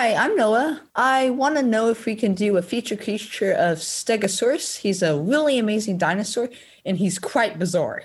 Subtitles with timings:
[0.00, 0.80] Hi, I'm Noah.
[0.96, 4.78] I want to know if we can do a feature creature of Stegosaurus.
[4.78, 6.48] He's a really amazing dinosaur
[6.86, 8.04] and he's quite bizarre.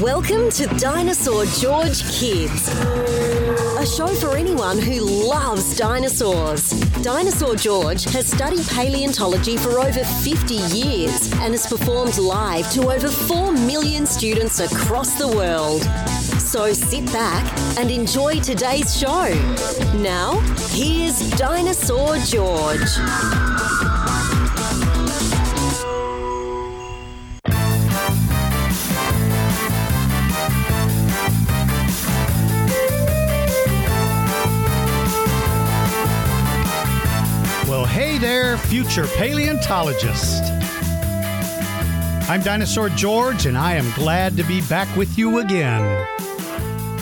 [0.00, 6.70] Welcome to Dinosaur George Kids, a show for anyone who loves dinosaurs.
[7.02, 13.08] Dinosaur George has studied paleontology for over 50 years and has performed live to over
[13.08, 15.82] 4 million students across the world.
[16.48, 17.44] So sit back
[17.78, 19.28] and enjoy today's show.
[19.98, 20.40] Now,
[20.70, 22.80] here's Dinosaur George.
[37.68, 40.44] Well, hey there, future paleontologist.
[42.30, 46.08] I'm Dinosaur George, and I am glad to be back with you again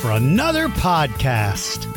[0.06, 1.92] for another podcast.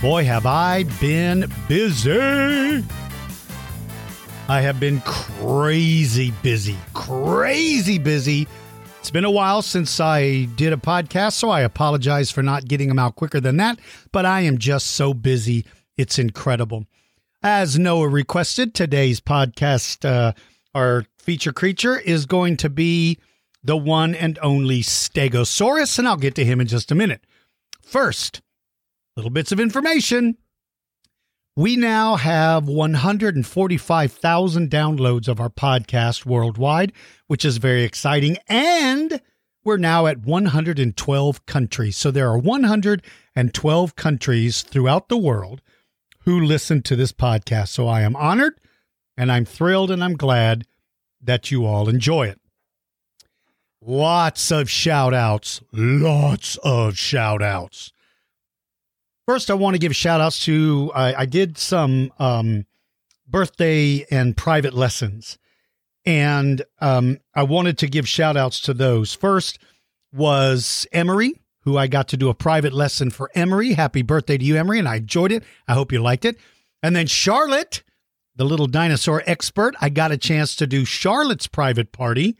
[0.00, 2.82] Boy, have I been busy!
[4.48, 8.48] I have been crazy busy, crazy busy.
[9.00, 12.88] It's been a while since I did a podcast, so I apologize for not getting
[12.88, 13.78] them out quicker than that,
[14.10, 15.66] but I am just so busy
[15.98, 16.86] it's incredible.
[17.42, 20.32] As Noah requested, today's podcast, uh,
[20.74, 23.18] our feature creature is going to be
[23.64, 27.22] the one and only Stegosaurus, and I'll get to him in just a minute.
[27.82, 28.42] First,
[29.16, 30.36] little bits of information.
[31.56, 36.92] We now have 145,000 downloads of our podcast worldwide,
[37.28, 38.38] which is very exciting.
[38.48, 39.20] And
[39.64, 41.96] we're now at 112 countries.
[41.96, 45.62] So there are 112 countries throughout the world
[46.24, 47.68] who listen to this podcast.
[47.68, 48.60] So I am honored
[49.16, 50.66] and I'm thrilled and I'm glad
[51.22, 52.40] that you all enjoy it.
[53.86, 57.92] Lots of shout outs, lots of shout outs.
[59.26, 62.64] First, I want to give shout outs to, I, I did some um,
[63.28, 65.36] birthday and private lessons,
[66.06, 69.12] and um, I wanted to give shout outs to those.
[69.12, 69.58] First
[70.14, 73.74] was Emery, who I got to do a private lesson for Emery.
[73.74, 75.44] Happy birthday to you, Emery, and I enjoyed it.
[75.68, 76.38] I hope you liked it.
[76.82, 77.82] And then Charlotte,
[78.34, 82.38] the little dinosaur expert, I got a chance to do Charlotte's private party.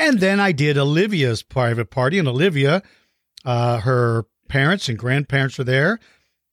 [0.00, 2.82] And then I did Olivia's private party, and Olivia,
[3.44, 6.00] uh, her parents and grandparents were there.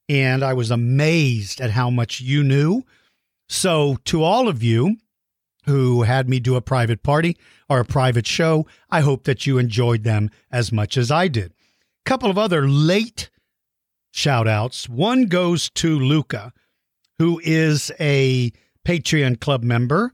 [0.07, 2.83] And I was amazed at how much you knew.
[3.49, 4.97] So, to all of you
[5.65, 7.35] who had me do a private party
[7.67, 11.53] or a private show, I hope that you enjoyed them as much as I did
[12.07, 13.29] couple of other late
[14.13, 14.87] shout outs.
[14.87, 16.53] One goes to Luca,
[17.19, 18.53] who is a
[18.85, 20.13] Patreon club member.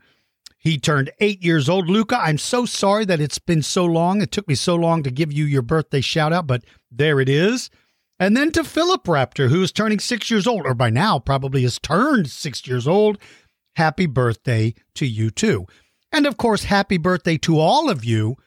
[0.63, 1.89] He turned eight years old.
[1.89, 4.21] Luca, I'm so sorry that it's been so long.
[4.21, 7.27] It took me so long to give you your birthday shout out, but there it
[7.27, 7.69] is.
[8.17, 11.63] And then to Philip Raptor, who is turning six years old, or by now probably
[11.63, 13.17] has turned six years old.
[13.75, 15.65] Happy birthday to you too.
[16.13, 18.37] And of course, happy birthday to all of you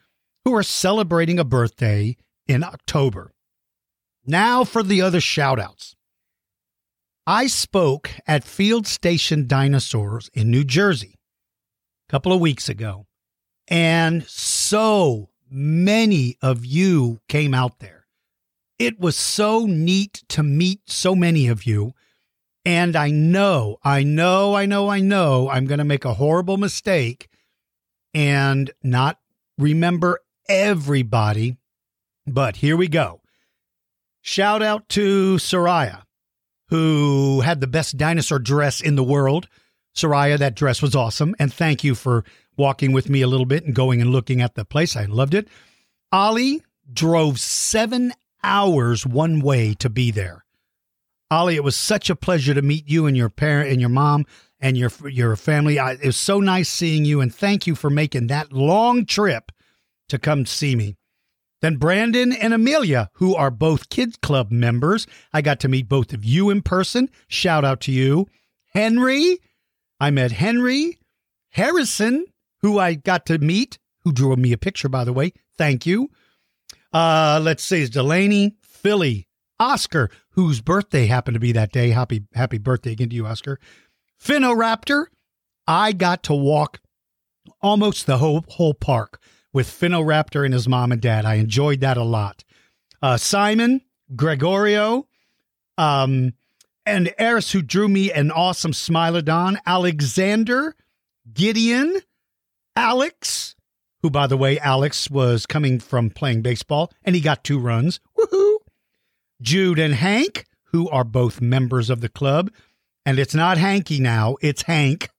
[0.43, 2.17] who are celebrating a birthday
[2.47, 3.31] in October.
[4.25, 5.95] Now for the other shout outs.
[7.27, 11.16] I spoke at Field Station Dinosaurs in New Jersey
[12.09, 13.05] couple of weeks ago,
[13.67, 18.05] and so many of you came out there.
[18.79, 21.93] It was so neat to meet so many of you.
[22.63, 26.57] And I know, I know, I know, I know I'm going to make a horrible
[26.57, 27.29] mistake
[28.13, 29.19] and not
[29.57, 30.19] remember
[30.49, 31.57] everybody.
[32.25, 33.21] But here we go.
[34.21, 36.03] Shout out to Soraya,
[36.67, 39.47] who had the best dinosaur dress in the world.
[39.97, 41.35] Soraya, that dress was awesome.
[41.39, 42.23] And thank you for
[42.55, 44.95] walking with me a little bit and going and looking at the place.
[44.95, 45.47] I loved it.
[46.11, 48.13] Ali drove seven
[48.43, 50.45] hours one way to be there.
[51.29, 54.25] Ali, it was such a pleasure to meet you and your parent and your mom
[54.59, 55.77] and your your family.
[55.77, 59.51] I, it was so nice seeing you, and thank you for making that long trip
[60.09, 60.95] to come see me.
[61.61, 65.07] Then Brandon and Amelia, who are both Kids Club members.
[65.33, 67.09] I got to meet both of you in person.
[67.27, 68.27] Shout out to you.
[68.73, 69.39] Henry,
[69.99, 70.99] I met Henry.
[71.51, 72.25] Harrison,
[72.61, 75.33] who I got to meet, who drew me a picture, by the way.
[75.57, 76.09] Thank you.
[76.93, 79.27] Uh, let's see, it's Delaney, Philly,
[79.59, 81.89] Oscar, whose birthday happened to be that day.
[81.89, 83.59] Happy, happy birthday again to you, Oscar.
[84.23, 85.07] Finnoraptor,
[85.67, 86.79] I got to walk
[87.61, 89.21] almost the whole whole park
[89.53, 91.25] with Finnoraptor and his mom and dad.
[91.25, 92.43] I enjoyed that a lot.
[93.01, 93.81] Uh, Simon,
[94.15, 95.07] Gregorio,
[95.77, 96.33] um,
[96.87, 100.75] and Eris, who drew me an awesome Smilodon, Alexander,
[101.31, 101.99] Gideon,
[102.75, 103.55] Alex,
[104.01, 107.99] who, by the way, Alex was coming from playing baseball and he got two runs.
[108.17, 108.57] Woohoo!
[109.41, 112.51] Jude and Hank, who are both members of the club.
[113.05, 115.09] And it's not Hanky now, it's Hank.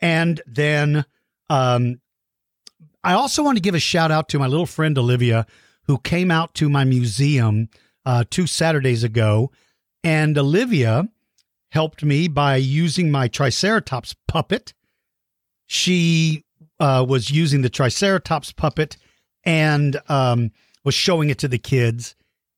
[0.00, 1.04] And then
[1.48, 2.00] um,
[3.04, 5.46] I also want to give a shout out to my little friend Olivia,
[5.84, 7.68] who came out to my museum
[8.04, 9.50] uh, two Saturdays ago.
[10.02, 11.08] And Olivia
[11.70, 14.74] helped me by using my Triceratops puppet.
[15.66, 16.44] She
[16.78, 18.96] uh, was using the Triceratops puppet
[19.44, 20.50] and um,
[20.84, 22.14] was showing it to the kids.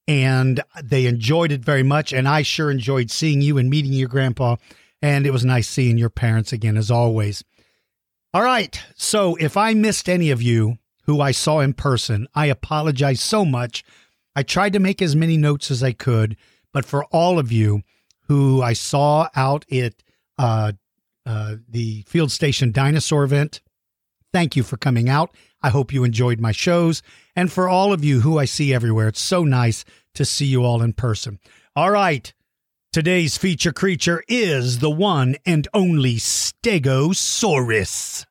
[0.08, 2.12] And they enjoyed it very much.
[2.12, 4.56] And I sure enjoyed seeing you and meeting your grandpa.
[5.00, 7.44] And it was nice seeing your parents again, as always.
[8.34, 8.80] All right.
[8.96, 13.44] So if I missed any of you who I saw in person, I apologize so
[13.44, 13.84] much.
[14.34, 16.36] I tried to make as many notes as I could,
[16.72, 17.82] but for all of you
[18.28, 19.94] who I saw out at
[20.38, 20.72] uh,
[21.26, 23.60] uh, the Field Station Dinosaur event,
[24.32, 25.34] thank you for coming out.
[25.62, 27.02] I hope you enjoyed my shows.
[27.36, 29.84] And for all of you who I see everywhere, it's so nice
[30.14, 31.38] to see you all in person.
[31.76, 32.32] All right.
[32.92, 38.26] Today's feature creature is the one and only Stegosaurus.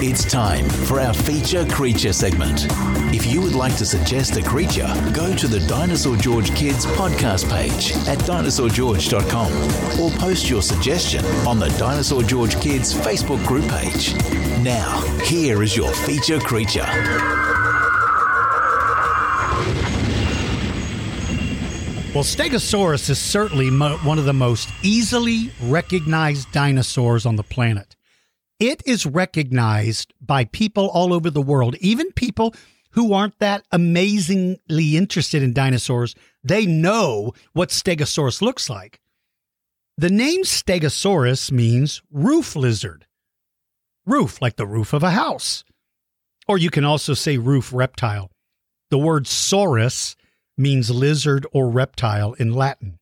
[0.00, 2.66] It's time for our feature creature segment.
[3.12, 7.50] If you would like to suggest a creature, go to the Dinosaur George Kids podcast
[7.50, 14.14] page at dinosaurgeorge.com or post your suggestion on the Dinosaur George Kids Facebook group page.
[14.62, 16.86] Now, here is your feature creature.
[22.14, 27.94] Well, Stegosaurus is certainly mo- one of the most easily recognized dinosaurs on the planet.
[28.60, 32.54] It is recognized by people all over the world, even people
[32.92, 36.16] who aren't that amazingly interested in dinosaurs.
[36.42, 39.00] They know what Stegosaurus looks like.
[39.96, 43.06] The name Stegosaurus means roof lizard.
[44.06, 45.64] Roof, like the roof of a house.
[46.48, 48.30] Or you can also say roof reptile.
[48.90, 50.16] The word saurus
[50.56, 52.98] means lizard or reptile in Latin.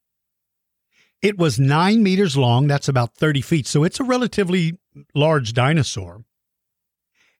[1.22, 4.78] It was nine meters long, that's about 30 feet, so it's a relatively
[5.14, 6.24] large dinosaur.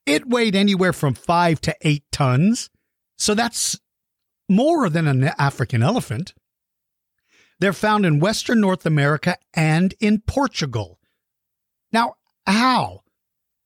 [0.05, 2.69] It weighed anywhere from five to eight tons,
[3.17, 3.79] so that's
[4.49, 6.33] more than an African elephant.
[7.59, 10.99] They're found in Western North America and in Portugal.
[11.91, 12.15] Now,
[12.45, 13.01] how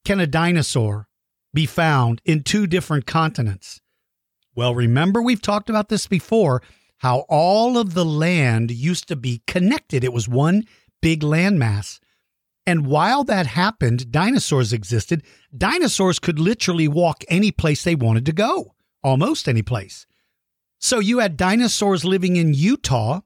[0.05, 1.07] can a dinosaur
[1.53, 3.81] be found in two different continents?
[4.55, 6.61] Well, remember, we've talked about this before
[6.97, 10.03] how all of the land used to be connected.
[10.03, 10.65] It was one
[11.01, 11.99] big landmass.
[12.71, 15.23] And while that happened, dinosaurs existed.
[15.53, 20.07] Dinosaurs could literally walk any place they wanted to go, almost any place.
[20.79, 23.19] So you had dinosaurs living in Utah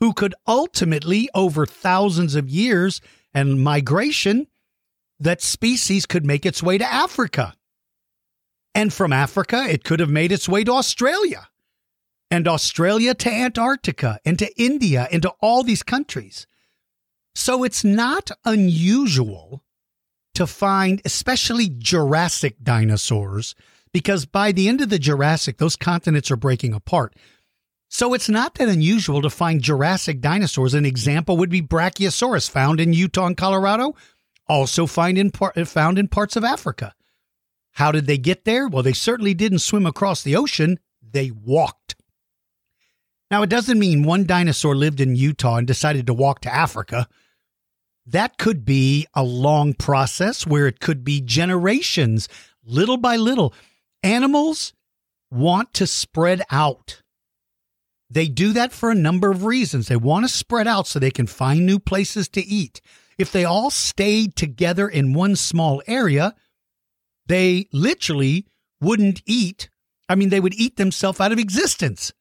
[0.00, 3.00] who could ultimately, over thousands of years
[3.32, 4.48] and migration,
[5.20, 7.54] that species could make its way to Africa.
[8.74, 11.46] And from Africa, it could have made its way to Australia,
[12.28, 16.48] and Australia to Antarctica, and to India, and to all these countries.
[17.34, 19.62] So it's not unusual
[20.34, 23.54] to find, especially Jurassic dinosaurs,
[23.92, 27.14] because by the end of the Jurassic, those continents are breaking apart.
[27.88, 30.74] So it's not that unusual to find Jurassic dinosaurs.
[30.74, 33.94] An example would be Brachiosaurus, found in Utah and Colorado,
[34.48, 36.94] also find in par- found in parts of Africa.
[37.72, 38.68] How did they get there?
[38.68, 41.94] Well, they certainly didn't swim across the ocean, they walked.
[43.30, 47.08] Now, it doesn't mean one dinosaur lived in Utah and decided to walk to Africa.
[48.06, 52.28] That could be a long process where it could be generations,
[52.64, 53.54] little by little.
[54.02, 54.74] Animals
[55.30, 57.02] want to spread out.
[58.10, 59.88] They do that for a number of reasons.
[59.88, 62.80] They want to spread out so they can find new places to eat.
[63.18, 66.34] If they all stayed together in one small area,
[67.26, 68.46] they literally
[68.80, 69.70] wouldn't eat.
[70.08, 72.12] I mean, they would eat themselves out of existence.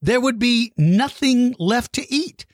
[0.00, 2.46] There would be nothing left to eat.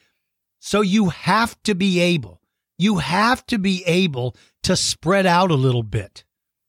[0.59, 2.41] So you have to be able,
[2.77, 6.23] you have to be able to spread out a little bit.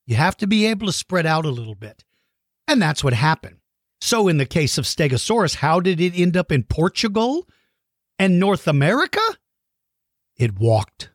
[0.07, 2.05] You have to be able to spread out a little bit.
[2.69, 3.57] And that's what happened.
[4.01, 7.49] So, in the case of Stegosaurus, how did it end up in Portugal
[8.19, 9.21] and North America?
[10.37, 11.11] It walked.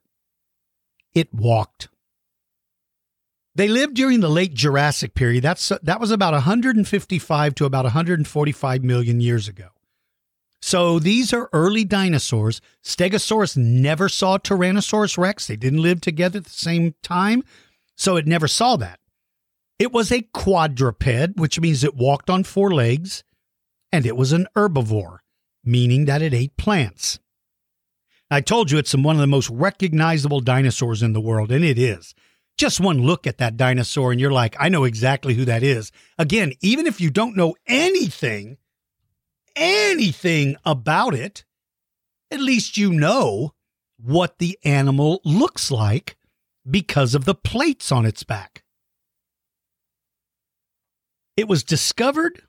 [1.14, 1.90] It walked.
[3.54, 5.44] They lived during the late Jurassic period.
[5.44, 9.68] That's that was about 155 to about 145 million years ago.
[10.62, 12.62] So these are early dinosaurs.
[12.84, 15.48] Stegosaurus never saw Tyrannosaurus rex.
[15.48, 17.44] They didn't live together at the same time,
[17.96, 19.00] so it never saw that.
[19.80, 23.24] It was a quadruped, which means it walked on four legs,
[23.92, 25.18] and it was an herbivore,
[25.64, 27.18] meaning that it ate plants.
[28.30, 31.80] I told you it's one of the most recognizable dinosaurs in the world, and it
[31.80, 32.14] is.
[32.62, 35.92] just one look at that dinosaur and you're like, I know exactly who that is.
[36.20, 38.58] Again, even if you don't know anything,
[39.56, 41.44] anything about it,
[42.30, 43.54] at least you know
[43.98, 46.18] what the animal looks like
[46.70, 48.64] because of the plates on its back.
[51.38, 52.42] It was discovered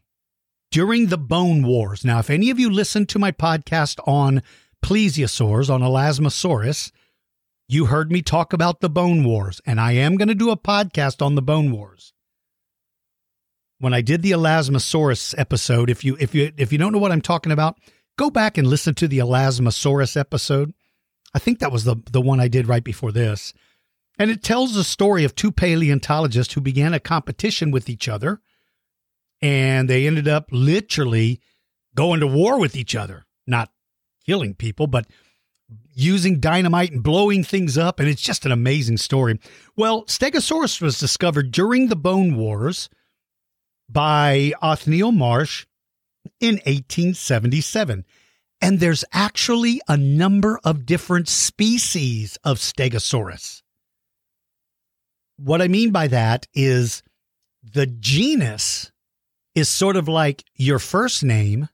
[0.71, 2.05] during the Bone Wars.
[2.05, 4.43] Now, if any of you listened to my podcast on
[4.83, 6.91] plesiosaurs, on Elasmosaurus,
[7.69, 10.57] you heard me talk about the Bone Wars, and I am going to do a
[10.57, 12.13] podcast on the Bone Wars.
[13.83, 17.11] When I did the Elasmosaurus episode, if you if you if you don't know what
[17.11, 17.79] I'm talking about,
[18.17, 20.73] go back and listen to the Elasmosaurus episode.
[21.35, 23.53] I think that was the the one I did right before this.
[24.21, 28.41] And it tells the story of two paleontologists who began a competition with each other
[29.41, 31.41] and they ended up literally
[31.97, 33.73] going to war with each other, not
[34.25, 35.09] killing people, but
[35.93, 37.99] using dynamite and blowing things up.
[37.99, 39.41] And it's just an amazing story.
[39.75, 42.89] Well, Stegosaurus was discovered during the Bone Wars
[43.89, 45.67] by Othniel Marsh
[46.41, 48.05] in 1877.
[48.61, 53.63] And there's actually a number of different species of Stegosaurus.
[55.37, 57.03] What I mean by that is
[57.63, 58.93] the genus
[59.55, 61.69] is sort of like your first name.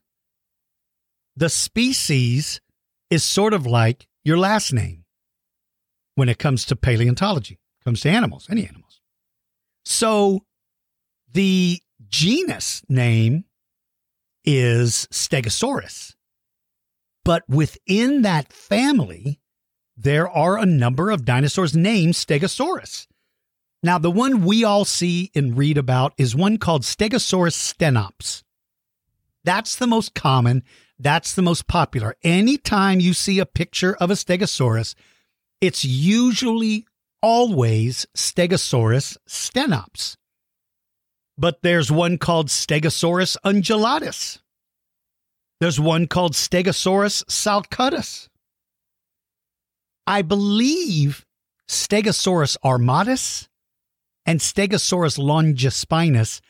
[1.35, 2.59] The species
[3.09, 5.05] is sort of like your last name
[6.15, 8.99] when it comes to paleontology, comes to animals, any animals.
[9.85, 10.43] So
[11.31, 13.45] the genus name
[14.45, 16.15] is Stegosaurus.
[17.23, 19.39] But within that family,
[19.95, 23.07] there are a number of dinosaurs named Stegosaurus.
[23.83, 28.43] Now, the one we all see and read about is one called Stegosaurus stenops.
[29.43, 30.63] That's the most common.
[30.97, 32.15] That's the most popular.
[32.23, 34.95] Anytime you see a picture of a Stegosaurus,
[35.61, 36.85] it's usually
[37.21, 40.17] always Stegosaurus stenops.
[41.39, 44.39] But there's one called Stegosaurus undulatus.
[45.61, 48.27] There's one called Stegosaurus sulcatus.
[50.05, 51.25] I believe
[51.69, 53.47] Stegosaurus armatus
[54.25, 56.41] and Stegosaurus longispinus,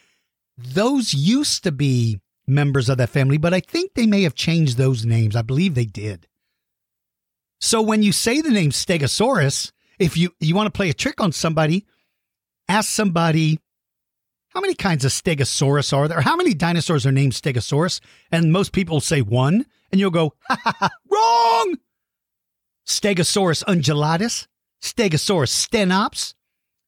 [0.57, 4.77] those used to be members of that family, but I think they may have changed
[4.77, 5.35] those names.
[5.35, 6.27] I believe they did.
[7.61, 11.21] So when you say the name Stegosaurus, if you, you want to play a trick
[11.21, 11.85] on somebody,
[12.67, 13.59] ask somebody,
[14.49, 16.21] how many kinds of Stegosaurus are there?
[16.21, 17.99] How many dinosaurs are named Stegosaurus?
[18.31, 21.75] And most people say one, and you'll go, ha ha ha, wrong!
[22.87, 24.47] Stegosaurus undulatus,
[24.81, 26.33] Stegosaurus stenops,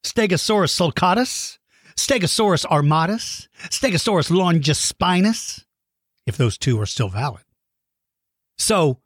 [0.04, 1.58] Stegosaurus sulcatus,
[1.96, 5.64] Stegosaurus armatus, Stegosaurus longispinus,
[6.26, 7.42] if those two are still valid.
[8.58, 8.98] So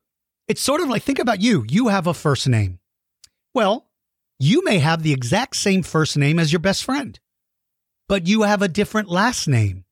[0.48, 1.64] it's sort of like think about you.
[1.68, 2.78] You have a first name.
[3.52, 3.88] Well,
[4.38, 7.18] you may have the exact same first name as your best friend,
[8.08, 9.84] but you have a different last name,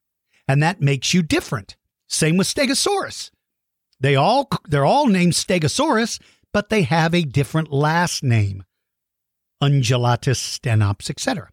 [0.47, 1.76] and that makes you different.
[2.09, 3.30] Same with Stegosaurus.
[4.00, 6.21] They all they're all named Stegosaurus,
[6.52, 8.64] but they have a different last name.
[9.61, 11.49] Undulatus, Stenops, etc.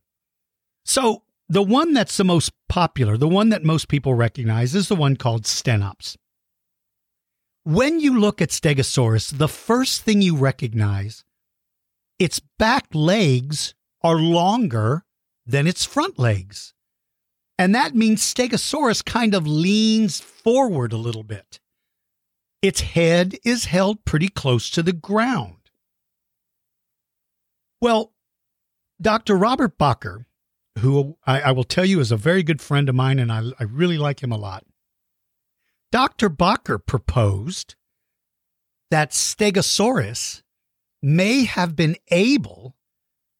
[0.84, 4.96] So the one that's the most popular, the one that most people recognize, is the
[4.96, 6.18] one called Stenops.
[7.64, 11.24] When you look at Stegosaurus, the first thing you recognize,
[12.18, 15.06] its back legs are longer
[15.46, 16.74] than its front legs.
[17.58, 21.60] And that means Stegosaurus kind of leans forward a little bit.
[22.62, 25.70] Its head is held pretty close to the ground.
[27.82, 28.14] Well,
[29.02, 29.36] Dr.
[29.36, 30.26] Robert Bakker,
[30.80, 33.44] who I, I, will tell you is a very good friend of mine, and I,
[33.60, 34.64] I really like him a lot.
[35.92, 36.30] Dr.
[36.30, 37.76] Bakker proposed
[38.92, 40.44] that Stegosaurus
[41.02, 42.76] may have been able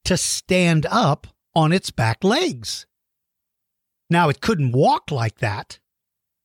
[0.04, 2.86] to stand up on its back legs.
[4.10, 5.78] Now, it couldn't walk like that,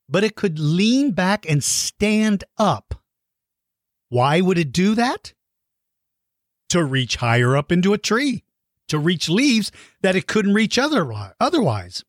[0.08, 2.96] but it could lean back and stand up.
[4.10, 5.34] Why would it do that?
[6.70, 8.44] to reach higher up into a tree,
[8.88, 9.72] to reach leaves
[10.02, 11.10] that it couldn't reach other,
[11.40, 12.04] otherwise.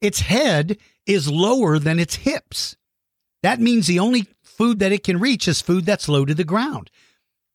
[0.00, 2.76] Its head is lower than its hips.
[3.42, 6.44] That means the only food that it can reach is food that's low to the
[6.44, 6.90] ground.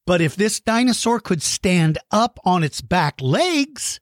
[0.08, 4.00] But if this dinosaur could stand up on its back legs,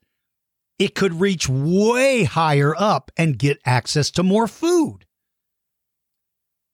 [0.79, 5.05] it could reach way higher up and get access to more food.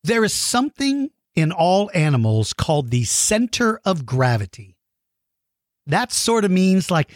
[0.03, 4.75] There is something in all animals called the center of gravity
[5.87, 7.11] that sort of means like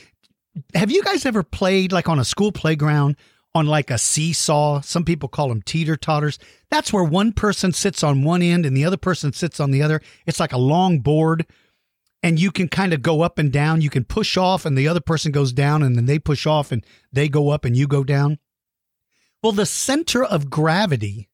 [0.74, 3.15] have you guys ever played like on a school playground
[3.55, 4.81] on like a seesaw?
[4.81, 6.38] Some people call them teeter totters.
[6.69, 9.81] That's where one person sits on one end and the other person sits on the
[9.81, 10.01] other.
[10.25, 11.46] It's like a long board.
[12.21, 13.81] And you can kind of go up and down.
[13.81, 16.71] You can push off, and the other person goes down, and then they push off,
[16.71, 18.39] and they go up, and you go down.
[19.41, 21.29] Well, the center of gravity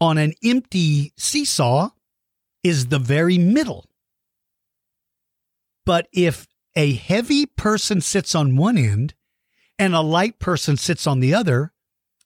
[0.00, 1.90] on an empty seesaw
[2.62, 3.86] is the very middle.
[5.84, 9.14] But if a heavy person sits on one end
[9.78, 11.72] and a light person sits on the other,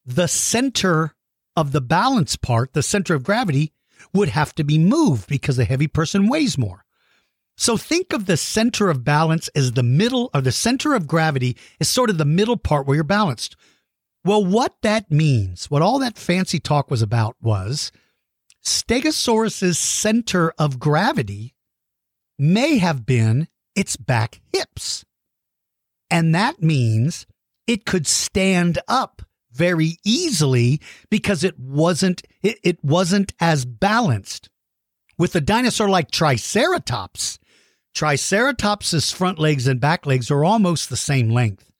[0.04, 1.14] the center
[1.56, 3.72] of the balance part, the center of gravity,
[4.14, 6.84] would have to be moved because the heavy person weighs more.
[7.60, 11.58] So think of the center of balance as the middle or the center of gravity
[11.78, 13.54] is sort of the middle part where you're balanced.
[14.24, 17.92] Well, what that means, what all that fancy talk was about was
[18.64, 21.54] Stegosaurus's center of gravity
[22.38, 25.04] may have been its back hips.
[26.10, 27.26] And that means
[27.66, 29.20] it could stand up
[29.52, 34.48] very easily because it wasn't it, it wasn't as balanced.
[35.18, 37.38] With a dinosaur like Triceratops,
[37.94, 41.70] Triceratops's front legs and back legs are almost the same length.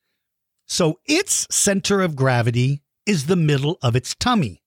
[0.67, 4.61] So its center of gravity is the middle of its tummy.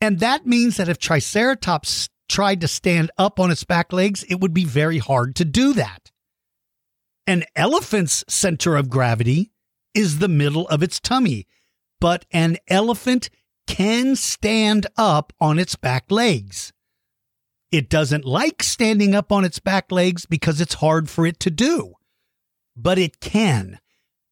[0.00, 4.40] And that means that if Triceratops tried to stand up on its back legs, it
[4.40, 6.10] would be very hard to do that.
[7.26, 9.52] An elephant's center of gravity
[9.94, 11.46] is the middle of its tummy,
[12.00, 13.30] but an elephant
[13.66, 16.72] can stand up on its back legs.
[17.72, 21.50] It doesn't like standing up on its back legs because it's hard for it to
[21.50, 21.94] do,
[22.76, 23.80] but it can.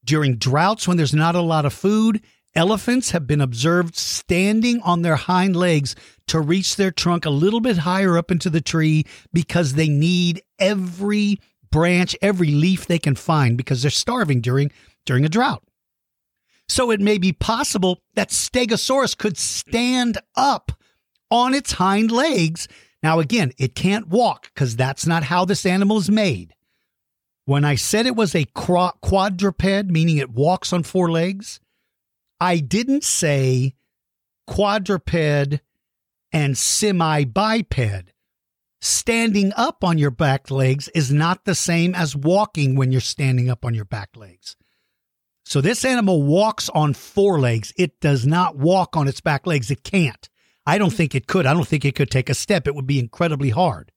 [0.05, 2.23] During droughts, when there's not a lot of food,
[2.55, 5.97] elephants have been observed standing on their hind legs
[6.29, 10.43] to reach their trunk a little bit higher up into the tree because they need
[10.59, 14.71] every branch, every leaf they can find because they're starving during
[15.05, 15.65] during a drought.
[16.69, 20.73] So it may be possible that Stegosaurus could stand up
[21.31, 22.69] on its hind legs.
[23.05, 26.55] Now again, it can't walk because that's not how this animal is made.
[27.45, 31.61] When I said it was a quadruped, meaning it walks on four legs,
[32.41, 33.75] I didn't say
[34.47, 35.61] quadruped
[36.33, 38.11] and semi biped
[38.81, 43.51] standing up on your back legs is not the same as walking when you're standing
[43.51, 44.57] up on your back legs.
[45.45, 47.71] So this animal walks on four legs.
[47.77, 49.71] It does not walk on its back legs.
[49.71, 50.31] It can't.
[50.67, 51.47] I don't think it could.
[51.47, 52.67] I don't think it could take a step.
[52.67, 53.93] It would be incredibly hard.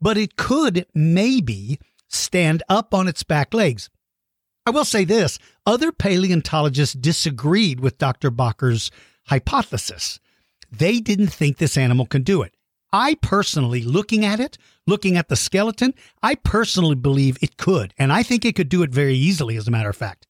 [0.00, 3.90] But it could maybe stand up on its back legs.
[4.66, 8.30] I will say this other paleontologists disagreed with Dr.
[8.30, 8.90] Bakker's
[9.26, 10.18] hypothesis.
[10.70, 12.54] They didn't think this animal can do it.
[12.92, 17.92] I personally, looking at it, looking at the skeleton, I personally believe it could.
[17.98, 20.26] And I think it could do it very easily, as a matter of fact.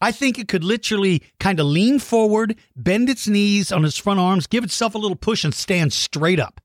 [0.00, 4.20] I think it could literally kind of lean forward, bend its knees on its front
[4.20, 6.60] arms, give itself a little push, and stand straight up.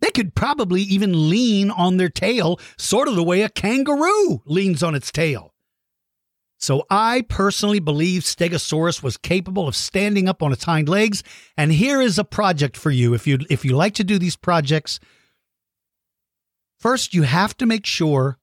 [0.00, 4.82] They could probably even lean on their tail, sort of the way a kangaroo leans
[4.82, 5.52] on its tail.
[6.58, 11.24] So I personally believe Stegosaurus was capable of standing up on its hind legs.
[11.56, 13.14] And here is a project for you.
[13.14, 15.00] If you if you like to do these projects,
[16.78, 18.38] first you have to make sure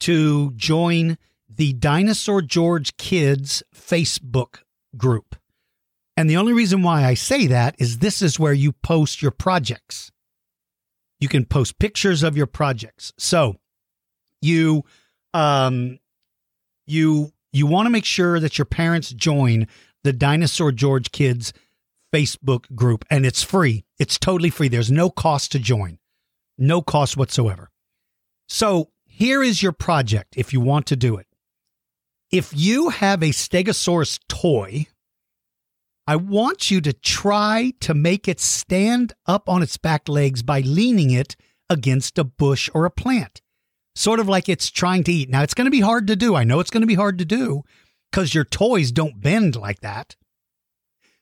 [0.00, 1.18] to join
[1.56, 4.62] the Dinosaur George Kids Facebook
[4.96, 5.36] group.
[6.16, 9.30] And the only reason why I say that is this is where you post your
[9.30, 10.12] projects.
[11.20, 13.12] You can post pictures of your projects.
[13.18, 13.56] So
[14.40, 14.84] you
[15.34, 15.98] um
[16.86, 19.66] you you want to make sure that your parents join
[20.04, 21.52] the Dinosaur George Kids
[22.12, 23.84] Facebook group, and it's free.
[23.98, 24.68] It's totally free.
[24.68, 25.98] There's no cost to join,
[26.58, 27.70] no cost whatsoever.
[28.48, 31.26] So here is your project if you want to do it.
[32.32, 34.86] If you have a Stegosaurus toy,
[36.06, 40.60] I want you to try to make it stand up on its back legs by
[40.60, 41.36] leaning it
[41.70, 43.42] against a bush or a plant
[43.94, 45.28] sort of like it's trying to eat.
[45.28, 46.34] Now, it's going to be hard to do.
[46.34, 47.62] I know it's going to be hard to do
[48.10, 50.16] because your toys don't bend like that.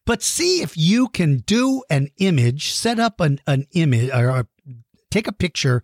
[0.07, 4.49] But see if you can do an image, set up an, an image, or
[5.11, 5.83] take a picture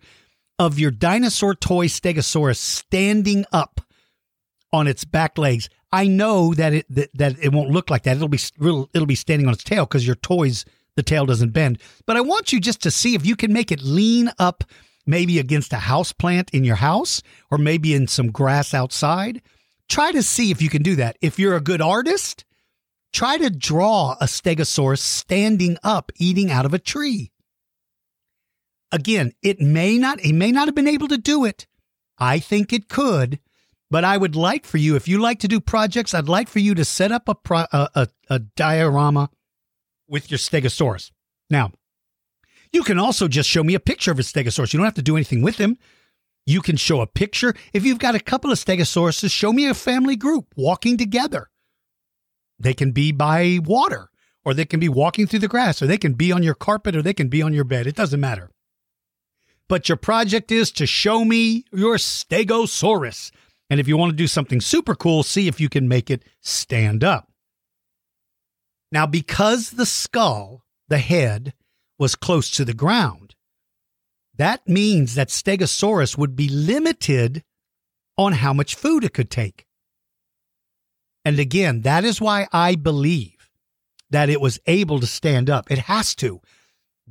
[0.59, 3.81] of your dinosaur toy Stegosaurus standing up
[4.73, 5.69] on its back legs.
[5.91, 8.17] I know that it that, that it won't look like that.
[8.17, 11.51] It'll be real, it'll be standing on its tail because your toys the tail doesn't
[11.51, 11.79] bend.
[12.05, 14.63] But I want you just to see if you can make it lean up
[15.05, 19.41] maybe against a house plant in your house or maybe in some grass outside.
[19.87, 21.17] Try to see if you can do that.
[21.21, 22.43] If you're a good artist,
[23.13, 27.31] try to draw a stegosaurus standing up eating out of a tree.
[28.91, 31.67] Again, it may not he may not have been able to do it.
[32.17, 33.39] I think it could,
[33.89, 36.59] but I would like for you if you like to do projects, I'd like for
[36.59, 39.29] you to set up a pro, a, a, a diorama
[40.07, 41.11] with your stegosaurus.
[41.49, 41.71] Now,
[42.73, 44.73] you can also just show me a picture of a stegosaurus.
[44.73, 45.77] You don't have to do anything with him.
[46.45, 47.53] You can show a picture.
[47.73, 51.49] If you've got a couple of stegosauruses, show me a family group walking together.
[52.59, 54.09] They can be by water,
[54.43, 56.95] or they can be walking through the grass, or they can be on your carpet,
[56.95, 57.85] or they can be on your bed.
[57.85, 58.49] It doesn't matter.
[59.67, 63.31] But your project is to show me your stegosaurus.
[63.69, 66.23] And if you want to do something super cool, see if you can make it
[66.41, 67.29] stand up.
[68.91, 71.53] Now, because the skull, the head,
[71.99, 73.35] was close to the ground,
[74.37, 77.43] that means that Stegosaurus would be limited
[78.17, 79.65] on how much food it could take.
[81.25, 83.49] And again, that is why I believe
[84.09, 85.69] that it was able to stand up.
[85.69, 86.39] It has to.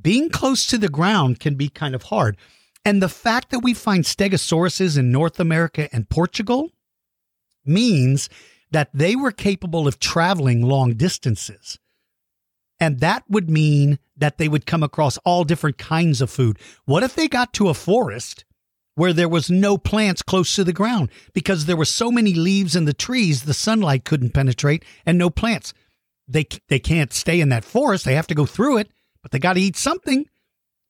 [0.01, 2.37] Being close to the ground can be kind of hard.
[2.85, 6.71] And the fact that we find stegosauruses in North America and Portugal
[7.65, 8.29] means
[8.71, 11.79] that they were capable of traveling long distances.
[12.79, 16.59] And that would mean that they would come across all different kinds of food.
[16.85, 18.45] What if they got to a forest
[18.95, 22.75] where there was no plants close to the ground because there were so many leaves
[22.75, 25.73] in the trees the sunlight couldn't penetrate and no plants?
[26.27, 28.05] They they can't stay in that forest.
[28.05, 30.25] They have to go through it, but they got to eat something.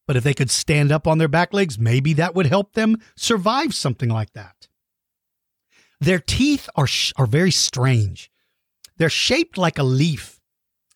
[0.08, 2.96] But if they could stand up on their back legs, maybe that would help them
[3.14, 4.66] survive something like that.
[6.00, 8.30] Their teeth are are very strange.
[8.96, 10.40] They're shaped like a leaf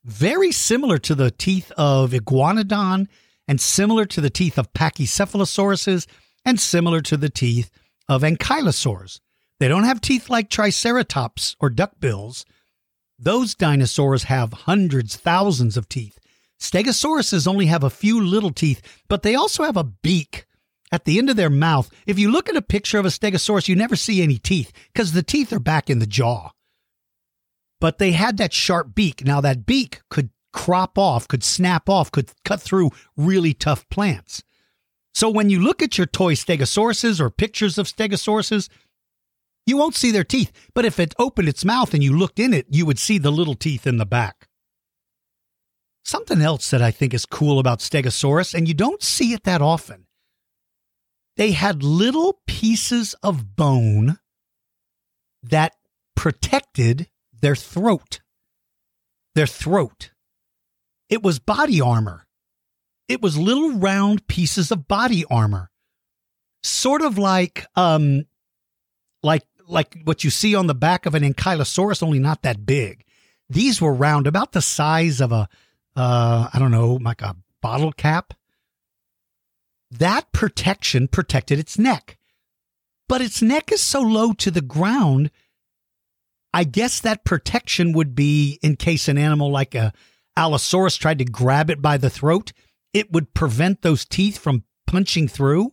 [0.04, 3.06] very similar to the teeth of iguanodon
[3.46, 6.06] and similar to the teeth of pachycephalosauruses
[6.44, 7.70] and similar to the teeth
[8.08, 9.20] of ankylosaurs.
[9.60, 12.44] They don't have teeth like triceratops or duckbills.
[13.18, 16.18] Those dinosaurs have hundreds, thousands of teeth.
[16.62, 20.46] Stegosauruses only have a few little teeth, but they also have a beak
[20.90, 21.90] at the end of their mouth.
[22.06, 25.12] If you look at a picture of a stegosaurus, you never see any teeth because
[25.12, 26.52] the teeth are back in the jaw
[27.82, 29.24] but they had that sharp beak.
[29.24, 34.44] Now, that beak could crop off, could snap off, could cut through really tough plants.
[35.12, 38.68] So when you look at your toy stegosauruses or pictures of stegosauruses,
[39.66, 40.52] you won't see their teeth.
[40.74, 43.32] But if it opened its mouth and you looked in it, you would see the
[43.32, 44.46] little teeth in the back.
[46.04, 49.62] Something else that I think is cool about Stegosaurus, and you don't see it that
[49.62, 50.06] often,
[51.36, 54.18] they had little pieces of bone
[55.42, 55.72] that
[56.16, 57.08] protected
[57.40, 58.20] their throat.
[59.34, 60.10] Their throat.
[61.08, 62.26] It was body armor.
[63.08, 65.70] It was little round pieces of body armor.
[66.62, 68.24] Sort of like um
[69.22, 73.04] like like what you see on the back of an ankylosaurus, only not that big.
[73.48, 75.48] These were round, about the size of a
[75.96, 78.34] uh I don't know, like a bottle cap.
[79.90, 82.18] That protection protected its neck.
[83.08, 85.30] But its neck is so low to the ground
[86.54, 89.92] I guess that protection would be in case an animal like a
[90.36, 92.52] Allosaurus tried to grab it by the throat,
[92.94, 95.72] it would prevent those teeth from punching through.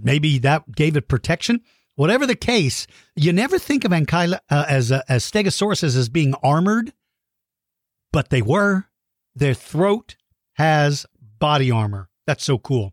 [0.00, 1.62] Maybe that gave it protection.
[1.94, 6.34] Whatever the case, you never think of Ankyla uh, as uh, as Stegosauruses as being
[6.42, 6.92] armored,
[8.12, 8.84] but they were.
[9.38, 10.16] Their throat
[10.54, 11.06] has
[11.38, 12.08] body armor.
[12.26, 12.92] That's so cool.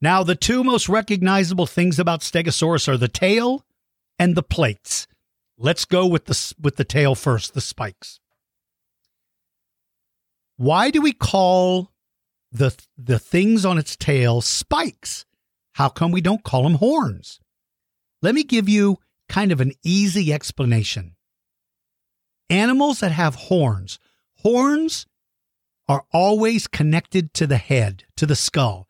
[0.00, 3.66] Now, the two most recognizable things about Stegosaurus are the tail
[4.16, 5.08] and the plates.
[5.58, 8.20] Let's go with the with the tail first, the spikes.
[10.56, 11.90] Why do we call
[12.52, 15.26] the the things on its tail spikes?
[15.72, 17.40] How come we don't call them horns?
[18.22, 21.16] Let me give you kind of an easy explanation.
[22.48, 23.98] Animals that have horns,
[24.36, 25.06] horns
[25.88, 28.88] are always connected to the head, to the skull.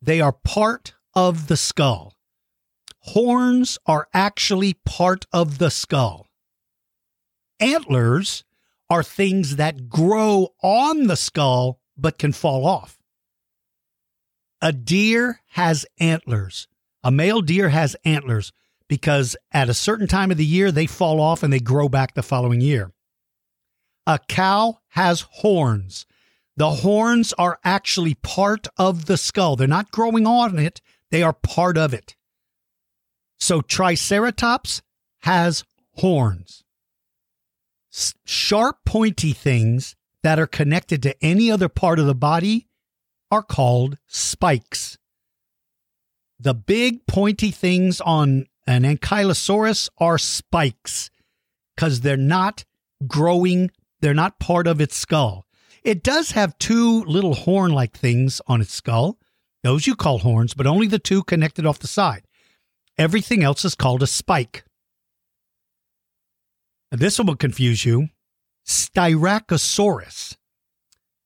[0.00, 2.14] They are part of the skull
[3.02, 6.28] horns are actually part of the skull.
[7.60, 8.44] Antlers
[8.88, 12.98] are things that grow on the skull but can fall off.
[14.60, 16.68] A deer has antlers.
[17.02, 18.52] A male deer has antlers
[18.88, 22.14] because at a certain time of the year they fall off and they grow back
[22.14, 22.92] the following year.
[24.06, 26.06] A cow has horns.
[26.56, 29.56] The horns are actually part of the skull.
[29.56, 32.14] They're not growing on it, they are part of it.
[33.38, 34.82] So Triceratops
[35.20, 35.64] has
[35.96, 36.62] horns.
[37.92, 42.68] S- sharp, pointy things that are connected to any other part of the body
[43.30, 44.98] are called spikes.
[46.38, 51.10] The big, pointy things on an ankylosaurus are spikes
[51.74, 52.64] because they're not
[53.06, 55.46] growing, they're not part of its skull.
[55.84, 59.18] It does have two little horn like things on its skull.
[59.62, 62.24] Those you call horns, but only the two connected off the side.
[62.98, 64.64] Everything else is called a spike.
[66.90, 68.08] And This one will confuse you.
[68.66, 70.36] Styracosaurus.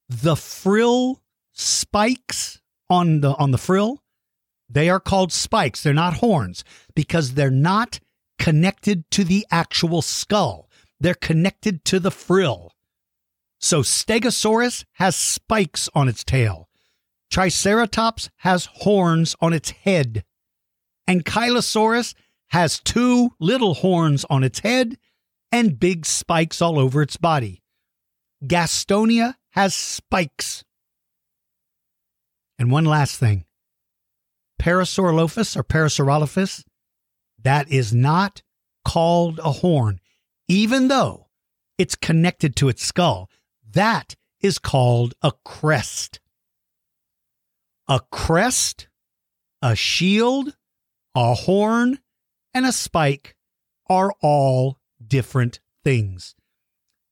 [0.08, 1.20] The frill
[1.52, 4.00] spikes on the on the frill,
[4.68, 5.82] They are called spikes.
[5.82, 6.64] They're not horns
[6.94, 7.98] because they're not
[8.38, 10.70] connected to the actual skull.
[11.00, 12.72] They're connected to the frill.
[13.66, 16.68] So Stegosaurus has spikes on its tail.
[17.32, 20.22] Triceratops has horns on its head.
[21.10, 22.14] Ankylosaurus
[22.50, 24.98] has two little horns on its head
[25.50, 27.60] and big spikes all over its body.
[28.40, 30.62] Gastonia has spikes.
[32.60, 33.46] And one last thing
[34.62, 36.62] Parasaurolophus or Parasaurolophus,
[37.42, 38.42] that is not
[38.84, 39.98] called a horn,
[40.46, 41.26] even though
[41.78, 43.28] it's connected to its skull.
[43.76, 46.18] That is called a crest.
[47.86, 48.88] A crest,
[49.60, 50.56] a shield,
[51.14, 51.98] a horn,
[52.54, 53.36] and a spike
[53.90, 56.34] are all different things.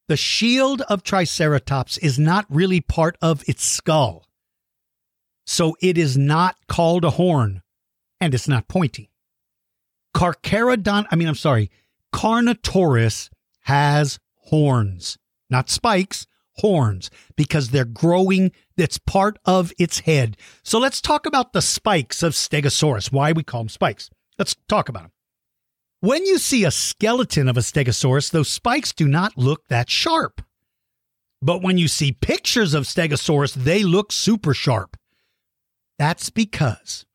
[0.08, 4.26] The shield of Triceratops is not really part of its skull.
[5.44, 7.60] So it is not called a horn
[8.22, 9.10] and it's not pointy.
[10.16, 11.70] Carcharodon, I mean, I'm sorry,
[12.10, 13.28] Carnotaurus
[13.64, 15.18] has horns,
[15.50, 18.52] not spikes, horns, because they're growing.
[18.76, 20.36] That's part of its head.
[20.62, 24.10] So let's talk about the spikes of Stegosaurus, why we call them spikes.
[24.38, 25.12] Let's talk about them.
[26.00, 30.42] When you see a skeleton of a Stegosaurus, those spikes do not look that sharp.
[31.40, 34.96] But when you see pictures of Stegosaurus, they look super sharp.
[35.98, 37.06] That's because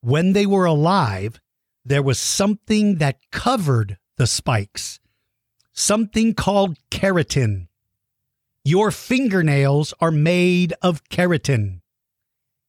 [0.00, 1.40] when they were alive,
[1.84, 4.98] there was something that covered the spikes,
[5.72, 7.65] something called keratin.
[8.66, 11.82] Your fingernails are made of keratin.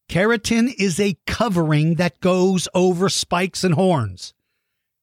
[0.08, 4.32] Keratin is a covering that goes over spikes and horns.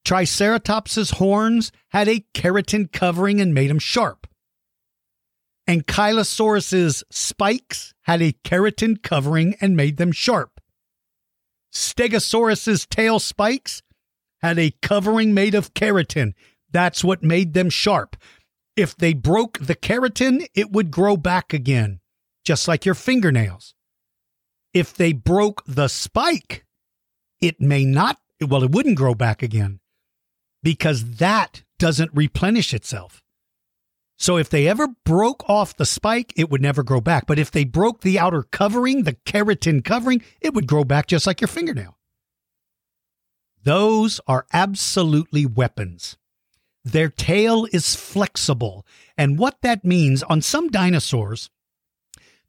[0.06, 4.26] Triceratops's horns had a keratin covering and made them sharp.
[5.68, 10.62] Ankylosaurus's spikes had a keratin covering and made them sharp.
[11.74, 13.82] Stegosaurus's tail spikes
[14.40, 16.32] had a covering made of keratin.
[16.70, 18.16] That's what made them sharp.
[18.76, 22.00] If they broke the keratin, it would grow back again,
[22.44, 23.74] just like your fingernails.
[24.74, 26.66] If they broke the spike,
[27.40, 29.80] it may not, well, it wouldn't grow back again
[30.62, 33.22] because that doesn't replenish itself.
[34.18, 37.26] So if they ever broke off the spike, it would never grow back.
[37.26, 41.26] But if they broke the outer covering, the keratin covering, it would grow back just
[41.26, 41.98] like your fingernail.
[43.62, 46.16] Those are absolutely weapons.
[46.86, 48.86] Their tail is flexible.
[49.18, 51.50] And what that means on some dinosaurs,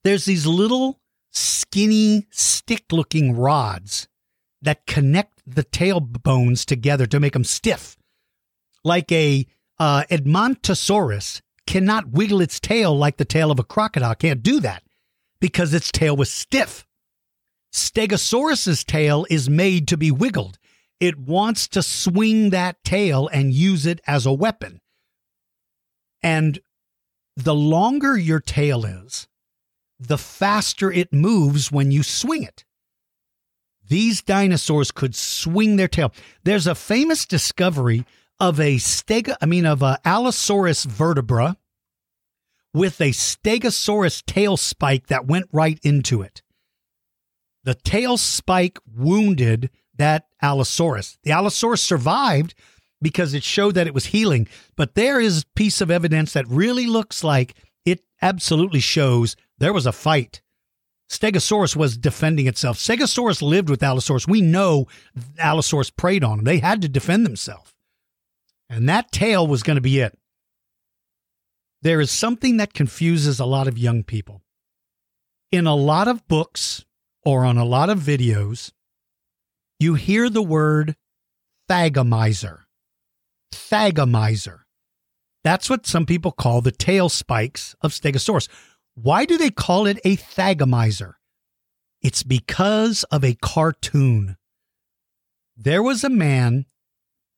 [0.04, 1.00] there's these little
[1.32, 4.08] skinny stick looking rods
[4.62, 7.97] that connect the tail bones together to make them stiff.
[8.84, 9.47] Like a
[9.80, 14.13] uh, Edmontosaurus cannot wiggle its tail like the tail of a crocodile.
[14.13, 14.84] Can't do that
[15.39, 16.86] because its tail was stiff.
[17.73, 20.60] Stegosaurus's tail is made to be wiggled.
[20.99, 24.81] It wants to swing that tail and use it as a weapon.
[26.23, 26.60] And
[27.36, 29.27] the longer your tail is,
[29.99, 32.65] the faster it moves when you swing it.
[33.88, 36.13] These dinosaurs could swing their tail.
[36.43, 38.05] There's a famous discovery
[38.39, 41.57] of a stega, I mean, of a Allosaurus vertebra
[42.73, 46.41] with a Stegosaurus tail spike that went right into it.
[47.63, 51.17] The tail spike wounded that Allosaurus.
[51.23, 52.55] The Allosaurus survived
[53.01, 56.88] because it showed that it was healing, but there is piece of evidence that really
[56.88, 57.55] looks like
[57.86, 60.41] it absolutely shows there was a fight.
[61.10, 62.77] Stegosaurus was defending itself.
[62.77, 64.27] Stegosaurus lived with Allosaurus.
[64.27, 64.88] We know
[65.39, 66.45] Allosaurus preyed on them.
[66.45, 67.73] They had to defend themselves.
[68.69, 70.17] And that tail was going to be it.
[71.81, 74.41] There is something that confuses a lot of young people.
[75.51, 76.83] In a lot of books
[77.23, 78.71] or on a lot of videos,
[79.79, 80.95] you hear the word
[81.69, 82.61] thagomizer.
[83.51, 84.59] Thagomizer.
[85.43, 88.47] That's what some people call the tail spikes of Stegosaurus.
[88.95, 91.13] Why do they call it a thagomizer?
[92.01, 94.37] It's because of a cartoon.
[95.55, 96.65] There was a man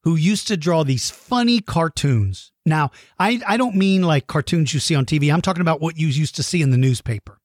[0.04, 2.52] who used to draw these funny cartoons.
[2.66, 5.34] Now, I, I don't mean like cartoons you see on TV.
[5.34, 7.40] I'm talking about what you used to see in the newspaper.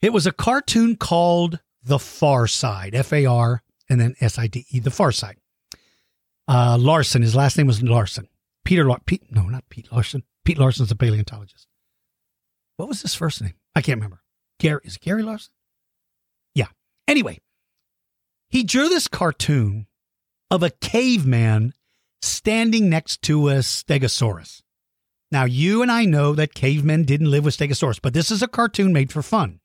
[0.00, 4.46] It was a cartoon called The Far Side, F A R and then S I
[4.46, 5.36] D E, The Far Side.
[6.48, 8.28] Uh, Larson, his last name was Larson.
[8.64, 10.22] Peter, La- Pete, no, not Pete Larson.
[10.44, 11.66] Pete Larson's a paleontologist.
[12.76, 13.54] What was his first name?
[13.74, 14.22] I can't remember.
[14.58, 15.52] Gary, is Gary Larson?
[16.54, 16.68] Yeah.
[17.08, 17.40] Anyway,
[18.48, 19.86] he drew this cartoon
[20.50, 21.72] of a caveman
[22.22, 24.62] standing next to a stegosaurus.
[25.30, 28.48] Now, you and I know that cavemen didn't live with stegosaurus, but this is a
[28.48, 29.60] cartoon made for fun.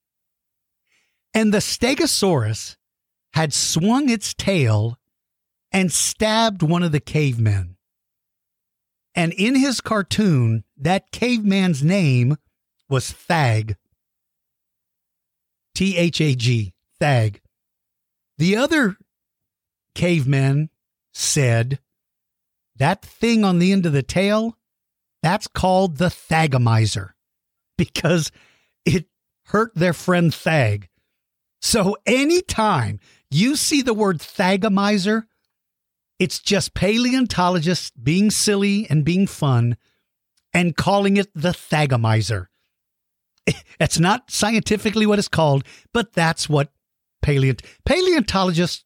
[1.34, 2.76] And the stegosaurus
[3.34, 4.98] had swung its tail
[5.72, 7.78] and stabbed one of the cavemen.
[9.16, 12.38] And in his cartoon, that caveman's name
[12.90, 13.76] was Thag.
[15.76, 17.42] T H A G, Thag.
[18.38, 18.98] The other
[19.94, 20.70] cavemen
[21.14, 21.80] said
[22.76, 24.58] that thing on the end of the tail,
[25.22, 27.12] that's called the Thagomizer
[27.78, 28.32] because
[28.86, 29.06] it
[29.46, 30.89] hurt their friend Thag.
[31.62, 35.24] So anytime you see the word Thagomizer,
[36.18, 39.78] it's just paleontologists being silly and being fun
[40.54, 42.48] and calling it the Thagomizer.
[43.80, 46.72] It's not scientifically what it's called, but that's what
[47.24, 48.86] paleont paleontologists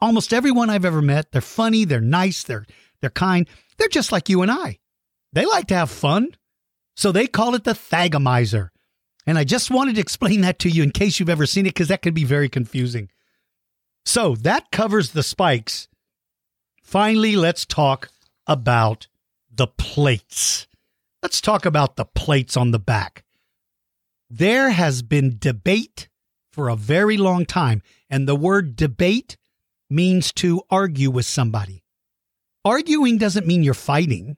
[0.00, 2.66] almost everyone I've ever met, they're funny, they're nice, they're
[3.00, 3.46] they're kind.
[3.76, 4.78] They're just like you and I.
[5.34, 6.28] They like to have fun.
[6.96, 8.70] So they call it the Thagomizer.
[9.26, 11.70] And I just wanted to explain that to you in case you've ever seen it
[11.70, 13.08] because that could be very confusing.
[14.04, 15.88] So that covers the spikes.
[16.82, 18.10] Finally, let's talk
[18.46, 19.08] about
[19.50, 20.66] the plates.
[21.22, 23.24] Let's talk about the plates on the back.
[24.28, 26.08] There has been debate
[26.52, 29.36] for a very long time, and the word debate
[29.88, 31.82] means to argue with somebody.
[32.64, 34.36] Arguing doesn't mean you're fighting,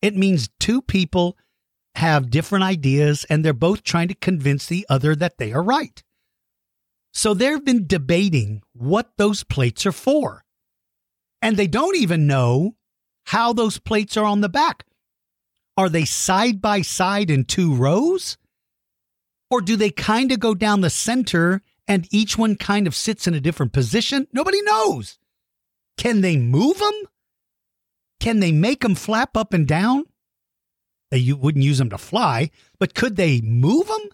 [0.00, 1.36] it means two people
[1.98, 6.02] have different ideas and they're both trying to convince the other that they are right.
[7.12, 10.44] So they've been debating what those plates are for.
[11.42, 12.76] And they don't even know
[13.26, 14.84] how those plates are on the back.
[15.76, 18.38] Are they side by side in two rows?
[19.50, 23.26] Or do they kind of go down the center and each one kind of sits
[23.26, 24.28] in a different position?
[24.32, 25.18] Nobody knows.
[25.96, 27.02] Can they move them?
[28.20, 30.04] Can they make them flap up and down?
[31.10, 34.08] They wouldn't use them to fly, but could they move them?